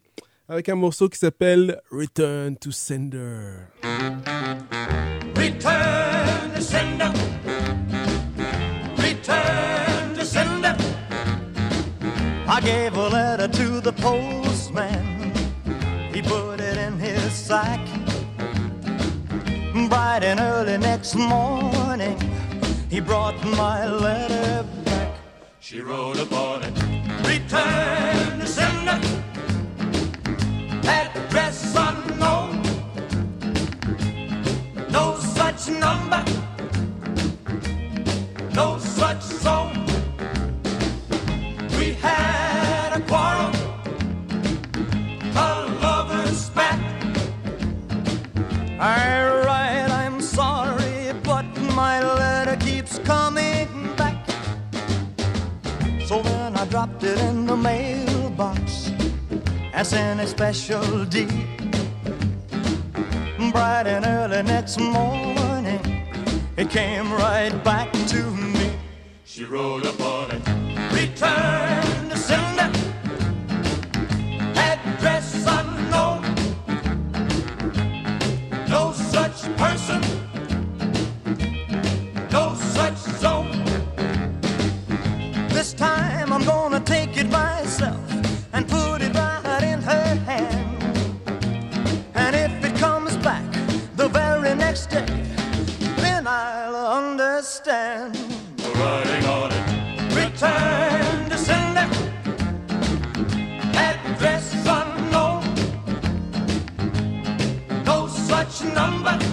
[0.48, 3.66] avec un morceau qui s'appelle Return to Sender.
[5.36, 7.10] Return to sender.
[8.98, 10.76] Return to sender.
[12.48, 15.32] I gave a letter to the postman.
[16.12, 17.80] He put it in his sack.
[19.88, 22.16] Bright and early next morning,
[22.90, 25.14] he brought my letter back.
[25.60, 26.74] She wrote upon it.
[27.24, 28.98] Return to sender.
[30.82, 32.62] Address unknown.
[34.90, 36.24] No such number.
[38.54, 39.86] No such zone.
[41.78, 43.52] We had a quarrel.
[45.36, 45.48] A
[45.80, 46.80] lover's spat.
[48.80, 49.39] I
[53.10, 54.18] coming back.
[56.08, 58.92] So then I dropped it in the mailbox
[59.72, 61.48] as in a special deed.
[63.52, 65.82] Bright and early next morning,
[66.56, 68.20] it came right back to
[68.54, 68.66] me.
[69.24, 70.42] She wrote upon it.
[71.00, 72.70] Return to sender.
[74.70, 76.22] Address unknown.
[78.68, 80.19] No such person.
[85.80, 88.04] Time I'm gonna take it myself
[88.52, 90.82] and put it right in her hand.
[92.14, 93.50] And if it comes back
[93.96, 95.06] the very next day,
[95.96, 98.14] then I'll understand.
[98.76, 99.64] Writing on it.
[100.22, 101.88] Return to sender.
[103.88, 104.46] Address
[104.78, 105.42] unknown.
[107.86, 109.29] No such number.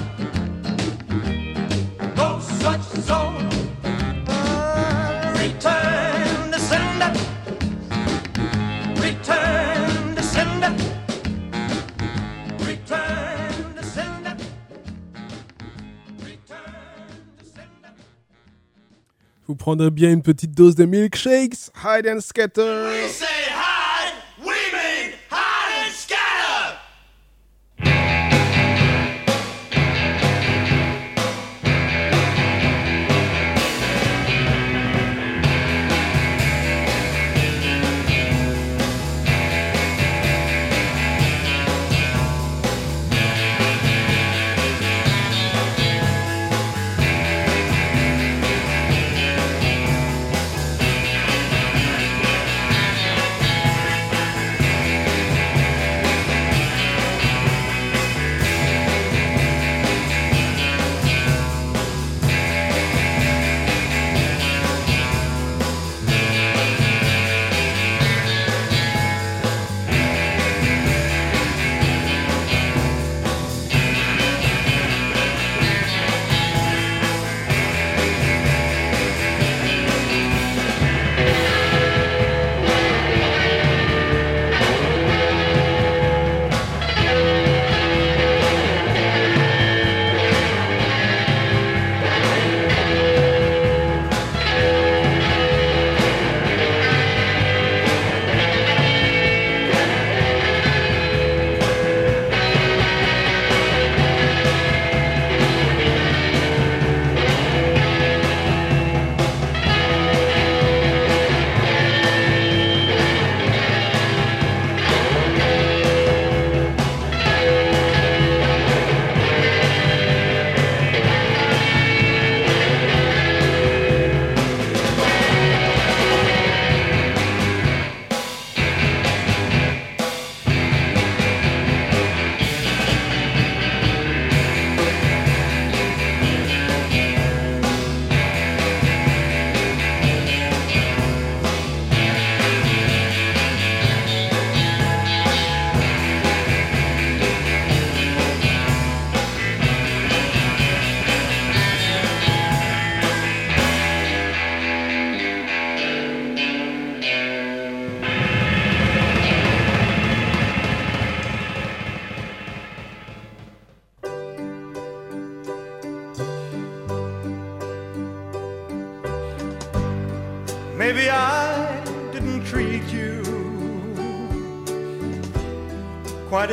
[19.58, 23.37] Prendrez bien une petite dose de milkshakes, hide and scatter.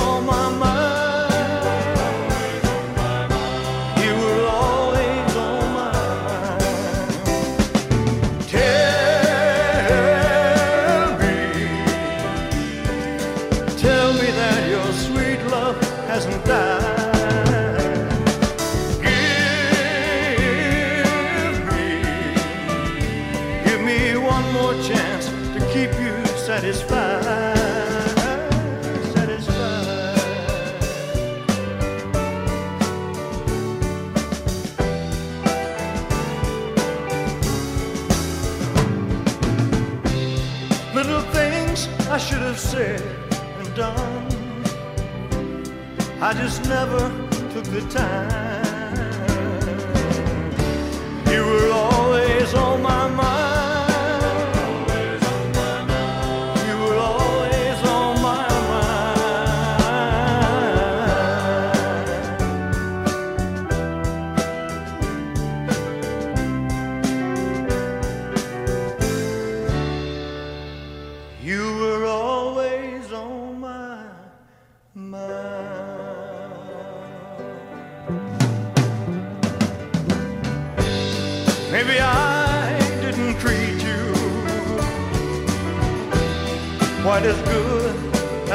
[0.00, 0.69] all my mind.
[46.22, 47.08] I just never
[47.50, 48.60] took the time.
[51.32, 52.99] You were always on my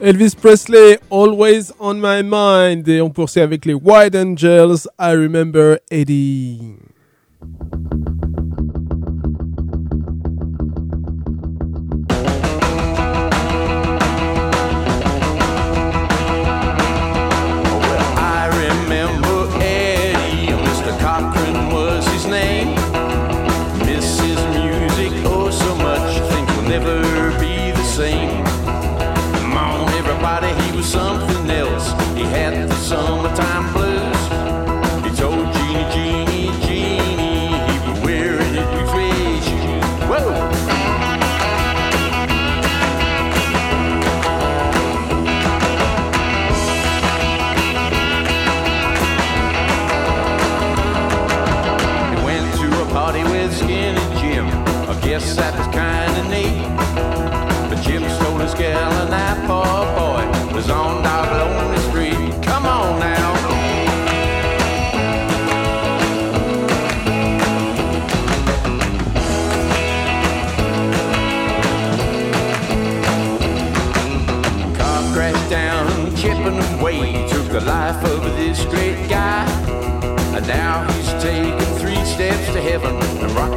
[0.00, 2.88] Elvis Presley, Always on My Mind.
[2.88, 6.74] Et on poursuit avec les White Angels, I Remember Eddie.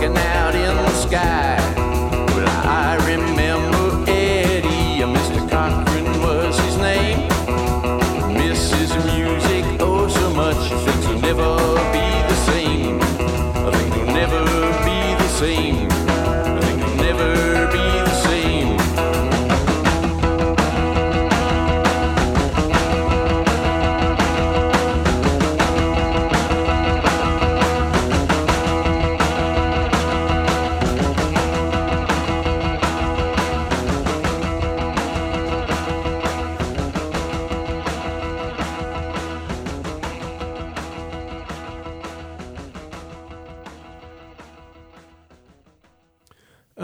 [0.06, 1.55] And rocking out in the sky.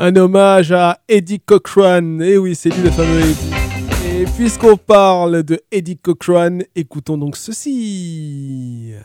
[0.03, 2.21] Un hommage à Eddie Cochran.
[2.21, 3.53] Et oui, c'est lui le fameux Eddie.
[4.07, 8.95] Et puisqu'on parle de Eddie Cochran, écoutons donc ceci.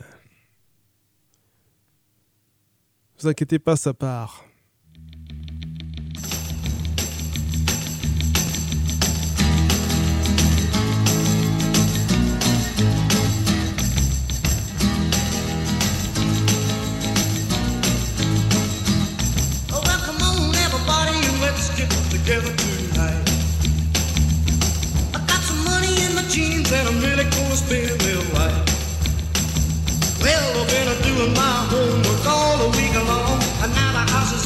[3.20, 4.45] Vous inquiétez pas, ça part.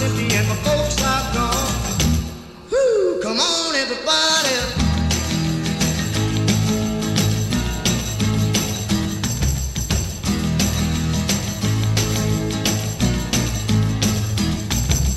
[0.03, 2.01] Is empty and my folks are gone.
[2.71, 4.57] Whoo, come on, everybody.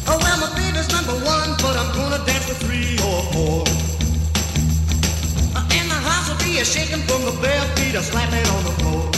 [0.07, 3.63] Oh, well, my baby's number one, but I'm gonna dance with three or four.
[5.55, 8.63] Uh, And the house will be a shaking from the bare feet a slapping on
[8.65, 9.12] the floor.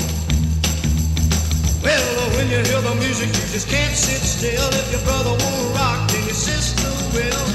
[1.85, 4.69] Well, when you hear the music, you just can't sit still.
[4.73, 7.45] If your brother won't rock, then your sister will.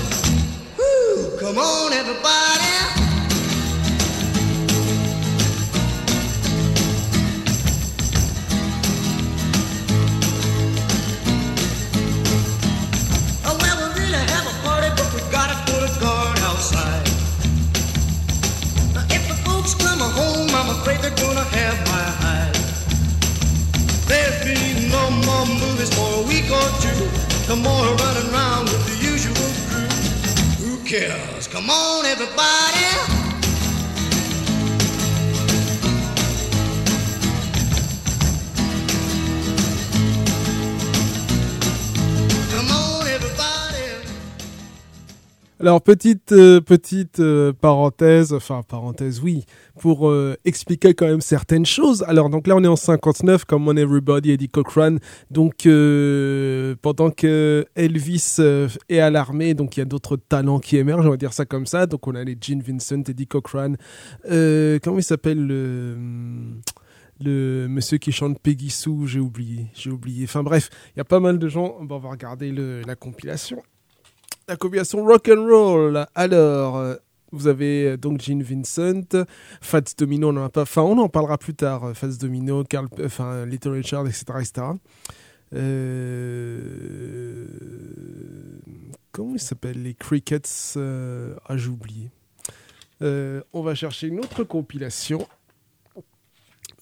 [0.78, 2.70] Woo, come on, everybody.
[13.44, 17.08] Oh, well, we really have a party, but we gotta put a guard outside.
[19.10, 22.29] If the folks come home, I'm afraid they're gonna have my hide.
[25.10, 27.08] There'll more movies for a week or two.
[27.48, 29.34] No more running around with the usual
[29.68, 30.64] crew.
[30.64, 31.48] Who cares?
[31.48, 33.19] Come on, everybody.
[45.60, 49.44] Alors petite euh, petite euh, parenthèse, enfin parenthèse oui,
[49.78, 52.02] pour euh, expliquer quand même certaines choses.
[52.04, 54.96] Alors donc là on est en 59 comme on Everybody Eddie Cochran.
[55.30, 55.68] Donc
[56.80, 58.38] pendant que Elvis
[58.88, 61.44] est à l'armée, donc il y a d'autres talents qui émergent, on va dire ça
[61.44, 61.84] comme ça.
[61.84, 63.74] Donc on a les Gene Vincent, Eddie Cochran,
[64.30, 65.98] euh, comment il s'appelle le
[67.68, 70.24] monsieur qui chante Peggy Sue, j'ai oublié, j'ai oublié.
[70.24, 71.76] Enfin bref, il y a pas mal de gens.
[71.82, 73.62] Bon, on va regarder la compilation
[74.50, 76.06] la compilation rock and roll.
[76.16, 76.96] Alors, euh,
[77.30, 79.24] vous avez euh, donc Gene Vincent,
[79.60, 81.84] Fats Domino, on en a pas, enfin on en parlera plus tard.
[81.84, 84.66] euh, Fats Domino, Carl, enfin Little Richard, etc., etc.
[89.12, 92.10] Comment ils s'appellent les Crickets Ah, j'ai oublié.
[93.00, 95.26] On va chercher une autre compilation.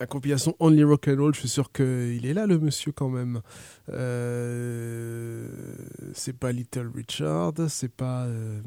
[0.00, 3.08] La compilation Only Rock and Roll, je suis sûr qu'il est là, le monsieur, quand
[3.08, 3.40] même.
[3.88, 5.48] Euh,
[6.14, 8.24] c'est pas Little Richard, c'est pas.
[8.24, 8.60] euh,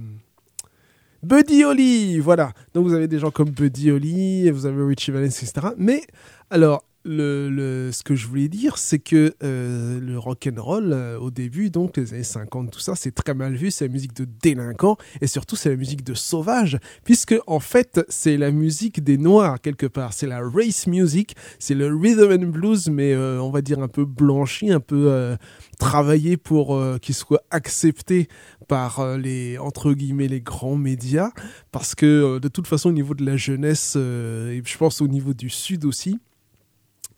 [1.23, 2.51] Buddy Holly, voilà.
[2.73, 5.67] Donc vous avez des gens comme Buddy Holly, vous avez Richie Valens, etc.
[5.77, 6.01] Mais
[6.49, 10.93] alors, le, le- ce que je voulais dire, c'est que euh, le rock and roll
[10.93, 13.71] euh, au début, donc les années 50, tout ça, c'est très mal vu.
[13.71, 18.01] C'est la musique de délinquants et surtout c'est la musique de sauvages, puisque en fait
[18.09, 20.13] c'est la musique des noirs quelque part.
[20.13, 23.87] C'est la race music, c'est le rhythm and blues, mais euh, on va dire un
[23.87, 25.35] peu blanchi, un peu euh,
[25.79, 28.27] travaillé pour euh, qu'il soit accepté
[28.67, 31.31] par euh, les entre guillemets les grands médias,
[31.71, 35.33] parce que de toute façon au niveau de la jeunesse et je pense au niveau
[35.33, 36.19] du sud aussi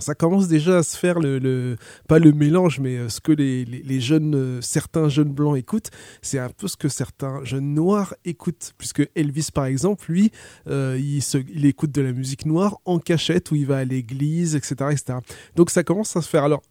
[0.04, 1.78] ça commence déjà à se faire le, le-
[2.08, 5.90] pas le mélange mais euh, ce que les, les, jeunes euh, certains jeunes blancs écoutent
[6.22, 8.74] c'est un peu ce que certains jeunes noirs écoutent.
[8.78, 10.32] Puisque Elvis par exemple lui
[10.68, 14.92] euh, il, écoute de la musique noire en cachette où il va à l'église etc
[14.92, 15.20] etc
[15.56, 16.44] donc ça commence à se faire.
[16.44, 16.62] Alors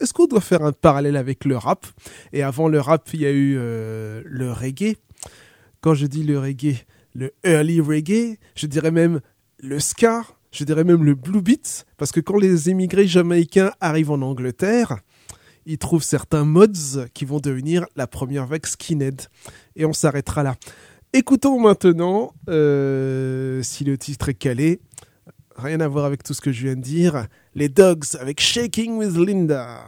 [0.00, 1.86] est-ce qu'on doit faire un parallèle avec le rap?
[2.32, 4.96] Et avant le rap il y a eu le reggae.
[5.82, 6.76] Quand je dis le reggae
[7.14, 9.20] le early reggae je dirais même
[9.60, 10.24] le ska
[10.58, 14.98] je dirais même le blue beat, parce que quand les émigrés jamaïcains arrivent en Angleterre,
[15.66, 19.22] ils trouvent certains mods qui vont devenir la première vague skinhead.
[19.76, 20.56] Et on s'arrêtera là.
[21.12, 24.80] Écoutons maintenant, euh, si le titre est calé,
[25.54, 28.96] rien à voir avec tout ce que je viens de dire, les Dogs avec Shaking
[28.96, 29.84] with Linda.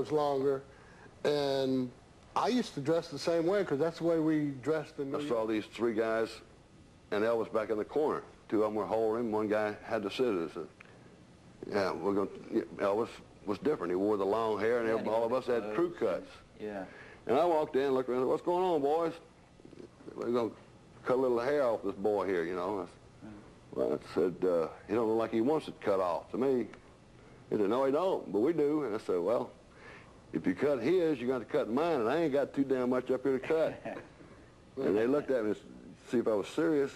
[0.00, 0.62] Was longer.
[1.24, 1.90] And
[2.34, 5.18] I used to dress the same way because that's the way we dressed in New
[5.18, 5.28] I York.
[5.30, 6.28] saw these three guys
[7.10, 8.22] and Elvis back in the corner.
[8.48, 9.32] Two of them were holding him.
[9.32, 10.52] One guy had the scissors.
[10.56, 10.66] And,
[11.70, 12.28] yeah, we're going.
[12.78, 13.08] Elvis
[13.46, 13.90] was different.
[13.92, 16.28] He wore the long hair, and every- all of us had crew cuts.
[16.58, 16.84] Yeah.
[17.26, 19.12] And I walked in, looked around, what's going on, boys?
[20.16, 20.56] We're going to
[21.04, 22.80] cut a little hair off this boy here, you know.
[22.80, 23.32] I said,
[23.72, 26.66] well, I said, uh, he don't look like he wants it cut off to me.
[27.50, 28.84] He said, no, he don't, but we do.
[28.84, 29.50] And I said, well,
[30.32, 32.90] if you cut his, you're going to cut mine, and I ain't got too damn
[32.90, 33.98] much up here to cut.
[34.76, 35.60] and they looked at me to
[36.10, 36.92] see if I was serious,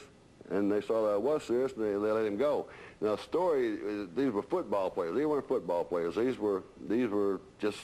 [0.51, 2.67] and they saw that I was serious, and they, they let him go.
[3.01, 3.77] Now, story,
[4.15, 5.17] these were football players.
[5.17, 6.15] These weren't football players.
[6.15, 7.79] These were, these were just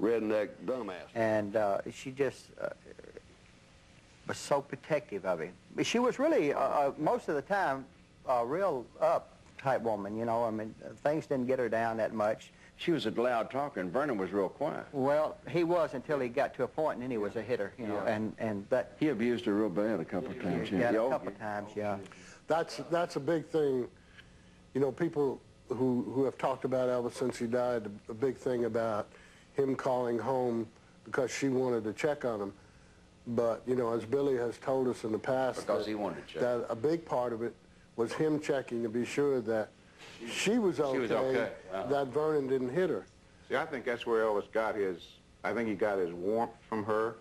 [0.00, 1.08] redneck dumbass.
[1.14, 2.68] and uh, she just uh,
[4.26, 5.52] was so protective of him.
[5.82, 7.84] She was really, uh, uh, most of the time,
[8.28, 10.44] a real up type woman, you know.
[10.44, 12.50] I mean, uh, things didn't get her down that much.
[12.78, 14.84] She was a loud talker, and Vernon was real quiet.
[14.92, 17.72] Well, he was until he got to a point, and then he was a hitter,
[17.76, 18.12] you know, Yeah.
[18.14, 18.92] and, and that...
[19.00, 20.70] He abused her real bad a couple of times.
[20.70, 21.06] Yeah, Yeah.
[21.06, 21.98] a couple of times, yeah.
[22.46, 23.86] That's that's a big thing.
[24.72, 25.38] You know, people
[25.68, 27.90] who who have talked about Elvis since he died.
[28.08, 29.06] A big thing about
[29.52, 30.66] him calling home
[31.04, 32.52] because she wanted to check on him.
[33.26, 36.26] But you know, as Billy has told us in the past, Because that, he wanted
[36.26, 36.40] to check.
[36.40, 37.54] that a big part of it
[37.96, 39.68] was him checking to be sure that
[40.30, 40.98] she was okay.
[40.98, 41.86] was okay, uh-huh.
[41.88, 43.04] That Vernon didn't hit her.
[43.48, 44.98] See, I think that's where Elvis got his,
[45.44, 47.16] I think he got his warmth from her.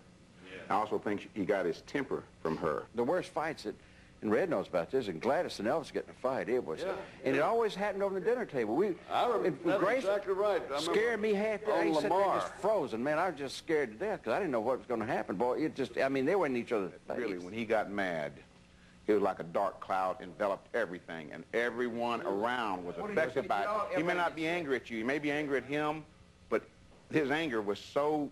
[0.45, 0.75] Yeah.
[0.75, 2.83] I also think he got his temper from her.
[2.95, 3.75] The worst fights that,
[4.21, 6.93] and Red knows about this, and Gladys and Elvis getting a fight, it was, Yeah.
[7.23, 8.75] and it always happened over the dinner table.
[8.75, 10.59] We, I remember, and that's Grace exactly right.
[10.61, 11.87] I remember scared me half the on day.
[11.89, 12.39] He sat Lamar.
[12.39, 13.19] just frozen, man.
[13.19, 15.35] I was just scared to death because I didn't know what was going to happen.
[15.35, 17.17] Boy, it just, I mean, they were in each other's face.
[17.17, 18.33] Really, when he got mad,
[19.07, 23.19] it was like a dark cloud enveloped everything, and everyone around was What do you
[23.19, 23.69] affected by it.
[23.97, 24.97] He may not be angry at you.
[24.97, 26.03] He may be angry at him,
[26.49, 26.63] but
[27.11, 28.29] his anger was so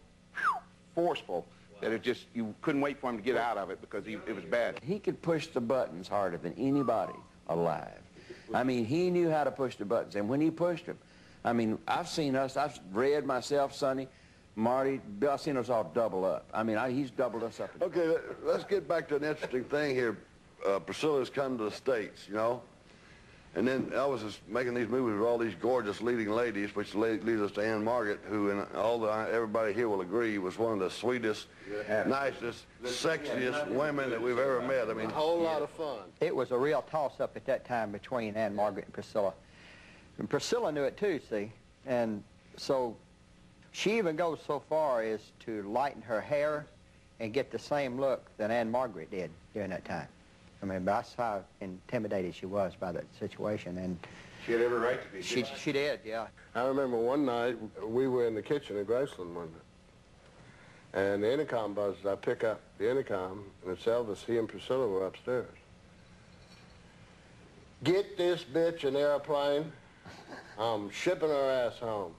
[0.93, 1.45] forceful
[1.81, 4.13] that it just, you couldn't wait for him to get out of it because he,
[4.13, 4.79] it was bad.
[4.83, 7.13] He could push the buttons harder than anybody
[7.47, 8.01] alive.
[8.53, 10.97] I mean, he knew how to push the buttons, and when he pushed them,
[11.43, 14.07] I mean, I've seen us, I've read myself, Sonny,
[14.55, 14.99] Marty,
[15.29, 16.47] I've seen us all double up.
[16.53, 17.69] I mean, I, he's doubled us up.
[17.81, 20.17] Okay, let- let's get back to an interesting thing here.
[20.65, 22.61] Uh, Priscilla's come to the States, you know,
[23.55, 27.41] and then Elvis is making these movies with all these gorgeous leading ladies, which leads
[27.41, 30.79] us to Anne Margaret, who, and all the, everybody here will agree, was one of
[30.79, 31.47] the sweetest,
[32.05, 34.89] nicest, sexiest women that we've ever met.
[34.89, 35.99] I mean, A whole lot of fun.
[36.19, 39.33] It was a real toss-up at that time between Anne Margaret and Priscilla.
[40.17, 41.51] And Priscilla knew it too, see,
[41.85, 42.23] and
[42.57, 42.95] so
[43.71, 46.65] she even goes so far as to lighten her hair
[47.21, 50.07] and get the same look that Anne Margaret did during that time.
[50.61, 53.97] I mean, that's how intimidated she was by that situation, and
[54.45, 55.21] She had every right to be.
[55.21, 56.27] she she did, yeah.
[56.55, 61.31] I remember one night we were in the kitchen at Graceland one night, and the
[61.31, 62.05] intercom buzzes.
[62.05, 64.25] I pick up the intercom, and it's Elvis.
[64.25, 65.47] He and Priscilla were upstairs.
[67.83, 69.71] Get this bitch an airplane.
[70.57, 72.13] I'm shipping her ass home.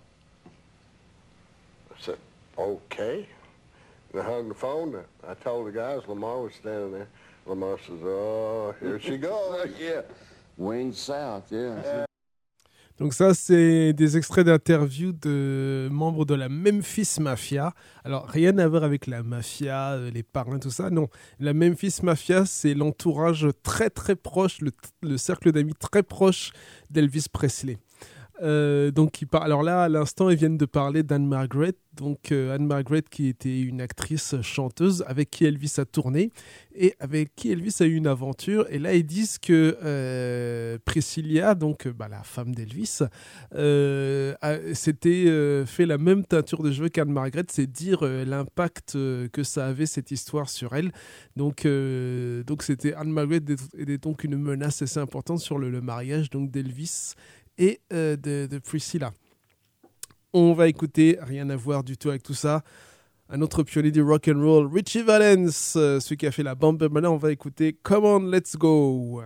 [1.90, 2.18] I said,
[2.58, 3.26] okay.
[4.12, 5.02] And I hung the phone.
[5.26, 7.08] I told the guys Lamar was standing there.
[7.48, 9.68] Lamar says, oh, here she goes.
[9.81, 10.02] yeah.
[10.56, 12.06] Wings south, yeah.
[12.98, 17.74] Donc ça, c'est des extraits d'interviews de membres de la Memphis Mafia.
[18.05, 20.89] Alors, rien à voir avec la mafia, euh, les parrains, tout ça.
[20.89, 21.09] Non,
[21.39, 24.70] la Memphis Mafia, c'est l'entourage très très proche, le,
[25.02, 26.52] le cercle d'amis très proche
[26.89, 27.77] d'Elvis Presley.
[28.42, 31.74] Euh, donc, il par- alors là, à l'instant, ils viennent de parler d'Anne Margaret.
[31.94, 36.30] Donc, euh, Anne Margaret, qui était une actrice chanteuse avec qui Elvis a tourné
[36.74, 38.66] et avec qui Elvis a eu une aventure.
[38.68, 43.00] Et là, ils disent que euh, Priscilla, donc bah, la femme d'Elvis,
[44.74, 47.46] s'était fait la même teinture de cheveux qu'Anne Margaret.
[47.50, 50.92] C'est dire l'impact que ça avait cette histoire sur elle.
[51.36, 51.66] Donc,
[52.46, 53.40] donc c'était Anne Margaret
[53.78, 57.14] était donc une menace assez importante sur le, le mariage donc d'Elvis
[57.58, 59.12] et euh, de, Priscilla.
[60.32, 62.62] On va écouter, rien à voir du tout avec tout ça,
[63.28, 66.54] un autre pionnier du rock and roll, Richie Valens, euh, celui qui a fait la
[66.54, 66.88] bombe.
[66.90, 69.22] Maintenant, on va écouter Come On, Let's Go.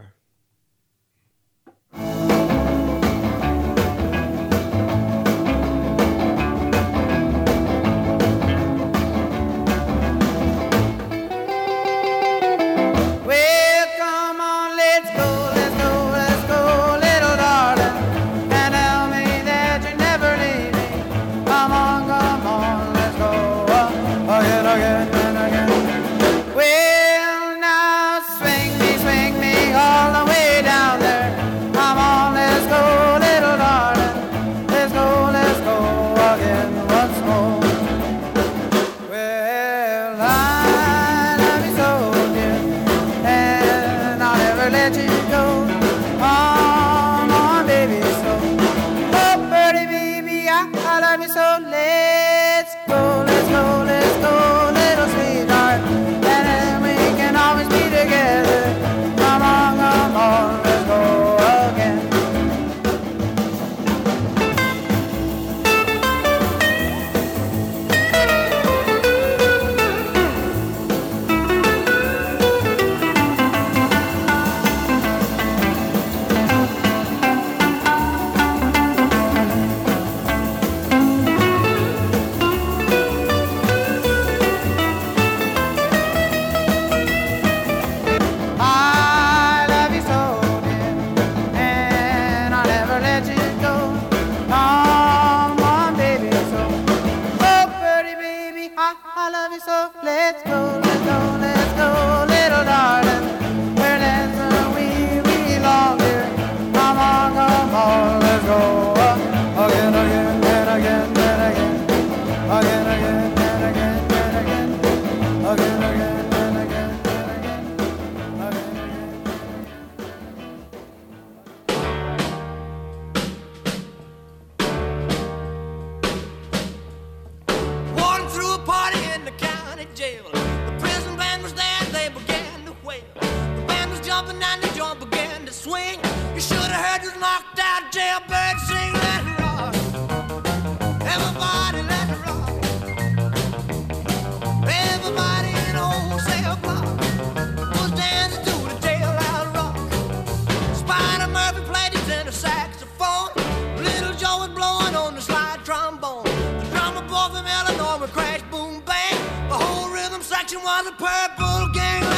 [160.53, 162.10] watching while the purple gang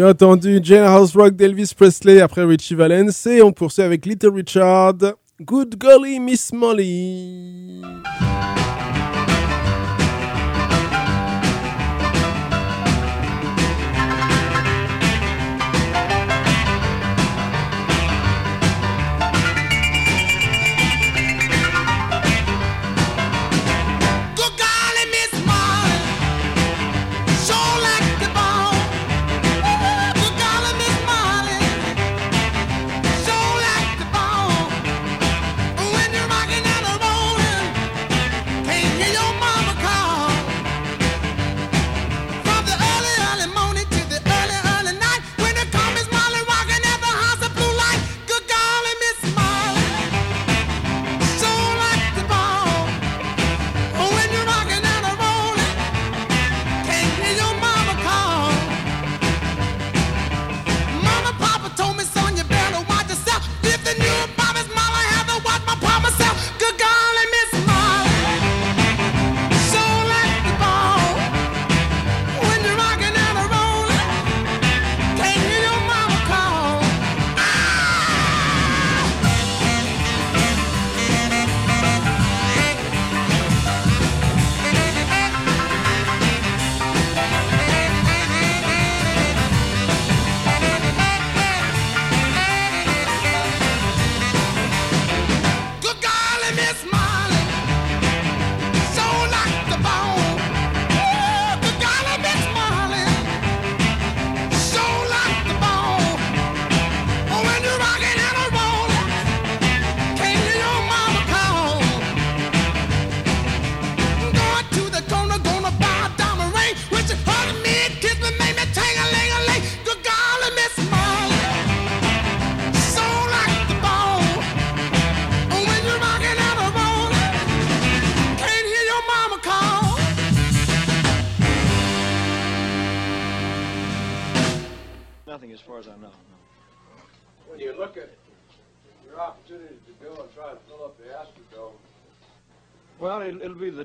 [0.00, 4.96] Bien entendu, House Rock d'Elvis Presley après Richie Valens et on poursuit avec Little Richard.
[5.42, 7.49] Good golly, Miss Molly.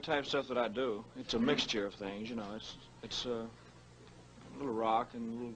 [0.05, 1.03] type of stuff that I do.
[1.17, 2.47] It's a mixture of things, you know.
[2.55, 5.53] It's it's uh, a little rock and a little,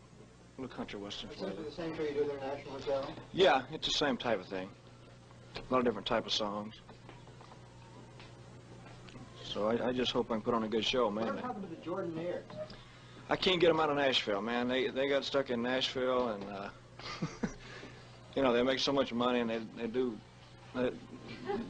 [0.57, 1.61] little country western flavor.
[1.63, 3.11] The same thing you do at the National Hotel?
[3.33, 4.69] Yeah, it's the same type of thing.
[5.55, 6.75] A lot of different type of songs.
[9.43, 11.25] So I, I just hope I can put on a good show, man.
[11.25, 12.43] What happened to the Jordan Ayers?
[13.29, 14.67] I can't get them out of Nashville, man.
[14.67, 16.69] They they got stuck in Nashville, and uh,
[18.35, 20.17] you know they make so much money, and they they do
[20.75, 20.91] they,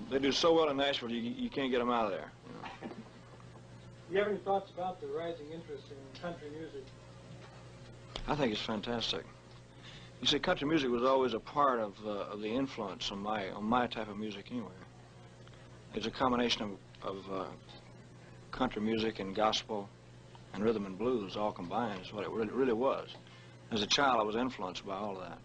[0.10, 2.32] they do so well in Nashville, you you can't get them out of there.
[4.10, 6.84] Do you have any thoughts about the rising interest in country music?
[8.28, 9.24] I think it's fantastic.
[10.20, 13.50] You see, country music was always a part of, uh, of the influence on my
[13.52, 14.72] on my type of music anyway.
[15.94, 16.64] It's a combination
[17.04, 17.46] of, of uh,
[18.52, 19.88] country music and gospel
[20.54, 23.10] and rhythm and blues all combined is what it really, really was.
[23.72, 25.38] As a child, I was influenced by all of that.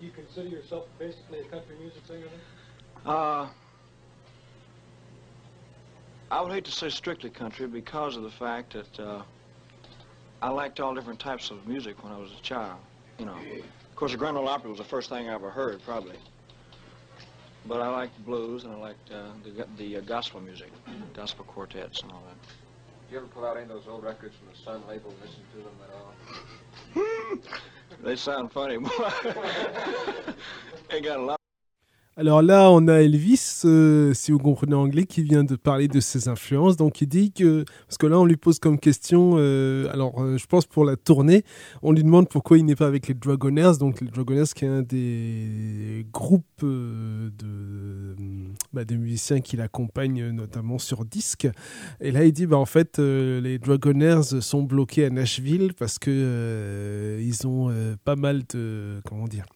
[0.00, 3.12] Do you consider yourself basically a country music singer then?
[3.12, 3.48] Uh,
[6.32, 9.22] I would hate to say strictly country because of the fact that uh,
[10.40, 12.78] I liked all different types of music when I was a child.
[13.18, 15.82] You know, of course, the Grand Ole Opry was the first thing I ever heard,
[15.84, 16.16] probably.
[17.66, 20.72] But I liked blues and I liked uh, the, the uh, gospel music,
[21.12, 22.40] gospel quartets and all that.
[22.42, 25.20] Do you ever pull out any of those old records from the Sun label and
[25.20, 27.38] listen to them at all?
[28.02, 28.76] They sound funny.
[30.90, 31.41] Ain't got a lot.
[32.18, 35.98] Alors là, on a Elvis, euh, si vous comprenez anglais, qui vient de parler de
[35.98, 36.76] ses influences.
[36.76, 40.36] Donc il dit que, parce que là, on lui pose comme question, euh, alors euh,
[40.36, 41.42] je pense pour la tournée,
[41.80, 43.78] on lui demande pourquoi il n'est pas avec les Dragonaires.
[43.78, 48.14] Donc les Dragonaires, qui est un des groupes de,
[48.74, 51.48] bah, musiciens qui l'accompagnent, notamment sur disque.
[52.02, 57.18] Et là, il dit, bah, en fait, les Dragonaires sont bloqués à Nashville parce que
[57.22, 57.74] ils ont
[58.04, 59.46] pas mal de, comment dire,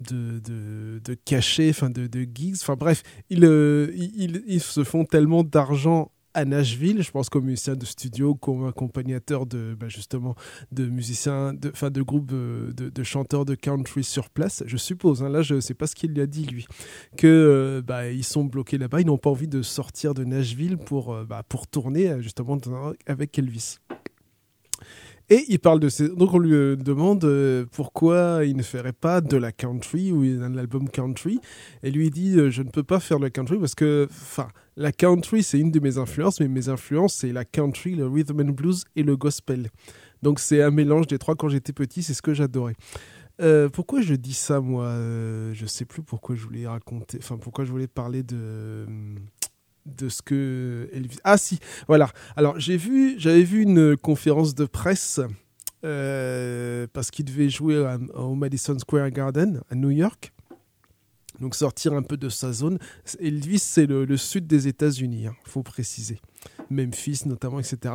[0.00, 2.56] de, de, de cachets, enfin de, de gigs.
[2.60, 7.46] Enfin bref, ils, euh, ils, ils se font tellement d'argent à Nashville, je pense comme
[7.46, 10.34] musicien de studio, comme accompagnateur de bah, justement
[10.70, 15.22] de musiciens, de, enfin de groupes euh, de, chanteurs de country sur place, je suppose.
[15.22, 16.66] hein, là, je sais pas ce qu'il lui a dit lui,
[17.16, 20.76] que euh, bah, ils sont bloqués là-bas, ils n'ont pas envie de sortir de Nashville
[20.76, 22.58] pour bah, pour tourner justement
[23.06, 23.78] avec Elvis.
[25.28, 26.08] Et il parle de ces...
[26.08, 30.22] Donc on lui euh, demande euh, pourquoi il ne ferait pas de la country ou
[30.22, 31.40] un album country.
[31.82, 34.46] Et lui dit euh, je ne peux pas faire de la country parce que enfin
[34.76, 38.40] la country c'est une de mes influences, mais mes influences c'est la country, le rhythm
[38.40, 39.70] and blues et le gospel.
[40.22, 41.34] Donc c'est un mélange des trois.
[41.34, 42.76] Quand j'étais petit, c'est ce que j'adorais.
[43.72, 44.94] Pourquoi je dis ça moi?
[45.52, 47.18] Je sais plus pourquoi je voulais raconter.
[47.20, 48.86] Enfin pourquoi je voulais parler de
[49.86, 51.18] de ce que Elvis.
[51.24, 51.58] Ah si,
[51.88, 52.10] voilà.
[52.36, 55.20] Alors j'ai vu, j'avais vu une conférence de presse
[55.84, 60.32] euh, parce qu'il devait jouer au Madison Square Garden à New York.
[61.40, 62.78] Donc sortir un peu de sa zone.
[63.20, 66.18] Elvis, c'est le, sud des États-Unis, il faut préciser.
[66.70, 67.94] Memphis notamment, etc.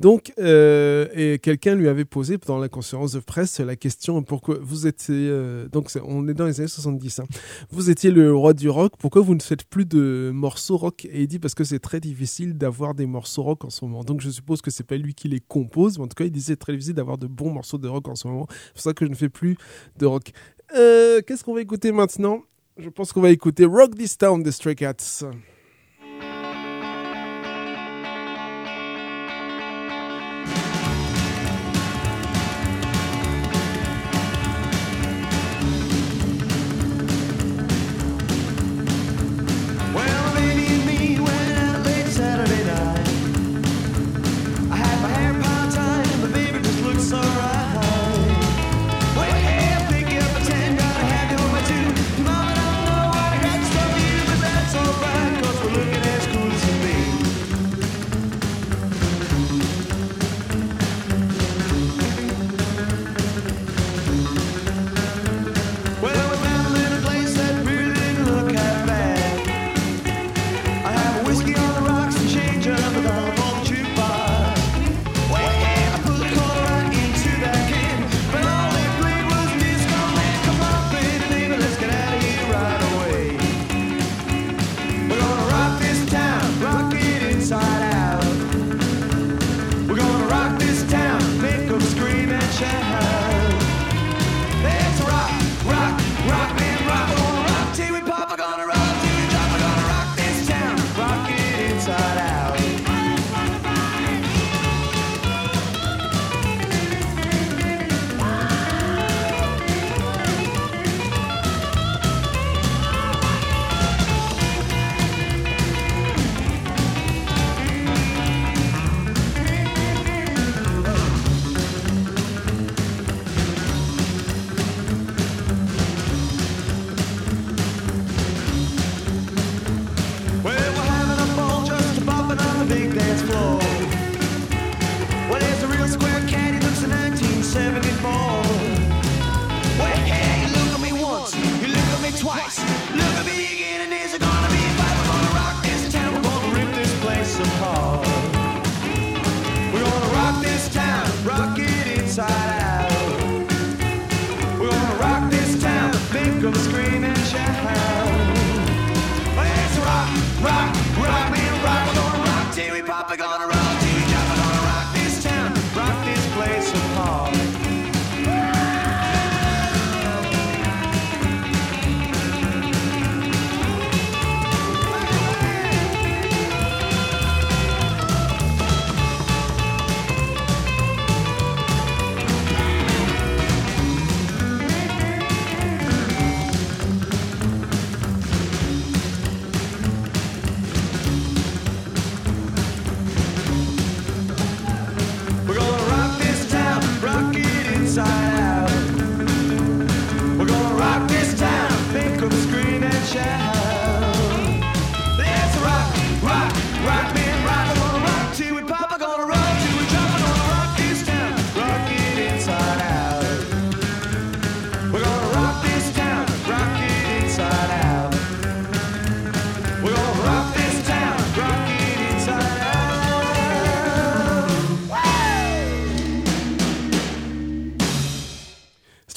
[0.00, 4.58] Donc, euh, et quelqu'un lui avait posé dans la conférence de presse la question pourquoi
[4.60, 5.14] vous étiez.
[5.14, 7.20] euh, donc, on est dans les années 70.
[7.20, 7.24] hein.
[7.70, 11.04] Vous étiez le roi du rock, pourquoi vous ne faites plus de morceaux rock?
[11.06, 14.04] Et il dit parce que c'est très difficile d'avoir des morceaux rock en ce moment.
[14.04, 16.32] Donc, je suppose que c'est pas lui qui les compose, mais en tout cas, il
[16.32, 18.46] disait très difficile d'avoir de bons morceaux de rock en ce moment.
[18.50, 19.56] C'est pour ça que je ne fais plus
[19.98, 20.32] de rock.
[20.74, 22.42] Euh, Qu'est-ce qu'on va écouter maintenant?
[22.78, 25.24] Je pense qu'on va écouter Rock This Town des Stray Cats.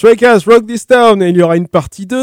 [0.06, 2.15] Strikers Rock This Town et il y aura une partie 2